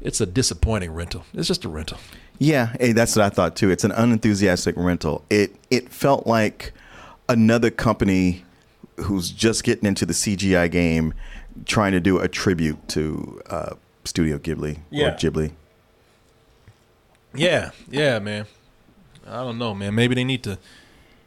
it's 0.00 0.20
a 0.20 0.26
disappointing 0.26 0.92
rental. 0.92 1.24
It's 1.34 1.48
just 1.48 1.64
a 1.64 1.68
rental. 1.68 1.98
Yeah, 2.38 2.74
hey, 2.78 2.92
that's 2.92 3.16
what 3.16 3.24
I 3.24 3.30
thought 3.30 3.56
too. 3.56 3.70
It's 3.70 3.84
an 3.84 3.92
unenthusiastic 3.92 4.76
rental. 4.76 5.24
It 5.30 5.56
it 5.70 5.88
felt 5.88 6.26
like 6.26 6.72
another 7.28 7.70
company 7.70 8.44
who's 8.98 9.30
just 9.30 9.64
getting 9.64 9.86
into 9.86 10.06
the 10.06 10.12
CGI 10.12 10.70
game, 10.70 11.14
trying 11.64 11.92
to 11.92 12.00
do 12.00 12.18
a 12.18 12.28
tribute 12.28 12.86
to 12.88 13.40
uh, 13.48 13.74
Studio 14.04 14.38
Ghibli 14.38 14.78
Yeah. 14.90 15.08
or 15.08 15.10
Ghibli. 15.12 15.52
Yeah, 17.34 17.70
yeah, 17.90 18.18
man. 18.18 18.46
I 19.26 19.36
don't 19.42 19.58
know, 19.58 19.74
man. 19.74 19.94
Maybe 19.94 20.14
they 20.14 20.24
need 20.24 20.42
to. 20.44 20.58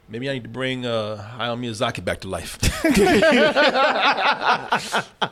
Maybe 0.08 0.28
I 0.28 0.32
need 0.34 0.42
to 0.42 0.48
bring 0.48 0.84
uh, 0.86 1.24
Hayao 1.38 1.56
Miyazaki 1.58 2.04
back 2.04 2.20
to 2.22 2.28
life. 2.28 2.58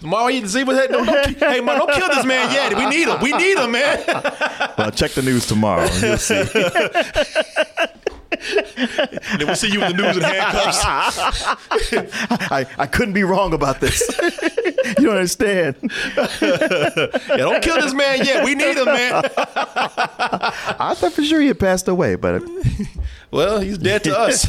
Tomorrow 0.00 0.28
you 0.28 0.40
can 0.40 0.48
see 0.48 0.62
what 0.64 0.74
that. 0.76 0.90
Don't, 0.90 1.06
don't, 1.06 1.36
hey, 1.38 1.60
man, 1.60 1.78
don't 1.78 1.90
kill 1.92 2.08
this 2.08 2.24
man 2.24 2.52
yet. 2.52 2.76
We 2.76 2.86
need 2.86 3.08
him. 3.08 3.20
We 3.20 3.32
need 3.32 3.58
him, 3.58 3.72
man. 3.72 4.04
Well, 4.78 4.90
check 4.92 5.10
the 5.12 5.22
news 5.22 5.46
tomorrow. 5.46 5.82
and 5.90 6.02
You'll 6.02 6.18
see. 6.18 6.44
And 8.30 9.40
then 9.40 9.46
we'll 9.46 9.56
see 9.56 9.70
you 9.72 9.82
in 9.82 9.96
the 9.96 10.02
news 10.02 10.16
in 10.16 10.22
handcuffs. 10.22 10.80
I, 12.52 12.66
I 12.78 12.86
couldn't 12.86 13.14
be 13.14 13.24
wrong 13.24 13.52
about 13.54 13.80
this. 13.80 14.00
you 14.98 15.06
don't 15.06 15.16
understand. 15.16 15.76
Yeah, 15.82 17.36
don't 17.36 17.62
kill 17.62 17.80
this 17.80 17.94
man 17.94 18.24
yet. 18.24 18.44
We 18.44 18.54
need 18.54 18.76
him, 18.76 18.84
man. 18.84 19.24
I 19.36 20.94
thought 20.96 21.12
for 21.12 21.22
sure 21.24 21.40
he 21.40 21.48
had 21.48 21.58
passed 21.58 21.88
away, 21.88 22.16
but 22.16 22.42
Well, 23.30 23.60
he's 23.60 23.78
dead 23.78 24.04
to 24.04 24.18
us. 24.18 24.46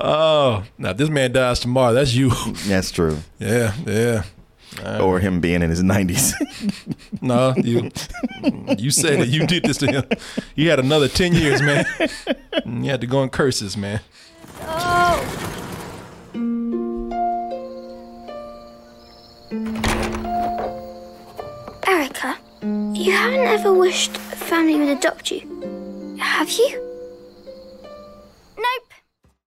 oh, 0.00 0.64
now 0.78 0.90
if 0.90 0.96
this 0.96 1.08
man 1.08 1.32
dies 1.32 1.60
tomorrow, 1.60 1.92
that's 1.92 2.14
you. 2.14 2.30
that's 2.66 2.90
true. 2.90 3.18
Yeah, 3.38 3.74
yeah. 3.86 4.22
Uh, 4.80 5.04
or 5.04 5.18
him 5.20 5.40
being 5.40 5.62
in 5.62 5.70
his 5.70 5.82
90s. 5.82 6.32
No, 7.24 7.54
you 7.56 7.88
you 8.78 8.90
said 8.90 9.20
that 9.20 9.28
you 9.28 9.46
did 9.46 9.62
this 9.62 9.76
to 9.76 9.86
him. 9.86 10.04
You 10.56 10.70
had 10.70 10.80
another 10.80 11.06
ten 11.06 11.32
years, 11.34 11.62
man. 11.62 11.84
You 12.66 12.90
had 12.90 13.00
to 13.00 13.06
go 13.06 13.22
in 13.22 13.28
curses, 13.28 13.76
man. 13.76 14.00
Erica, 21.86 22.36
you 22.94 23.12
haven't 23.12 23.46
ever 23.46 23.72
wished 23.72 24.16
family 24.16 24.76
would 24.78 24.88
adopt 24.98 25.30
you, 25.30 26.16
have 26.20 26.50
you? 26.50 26.91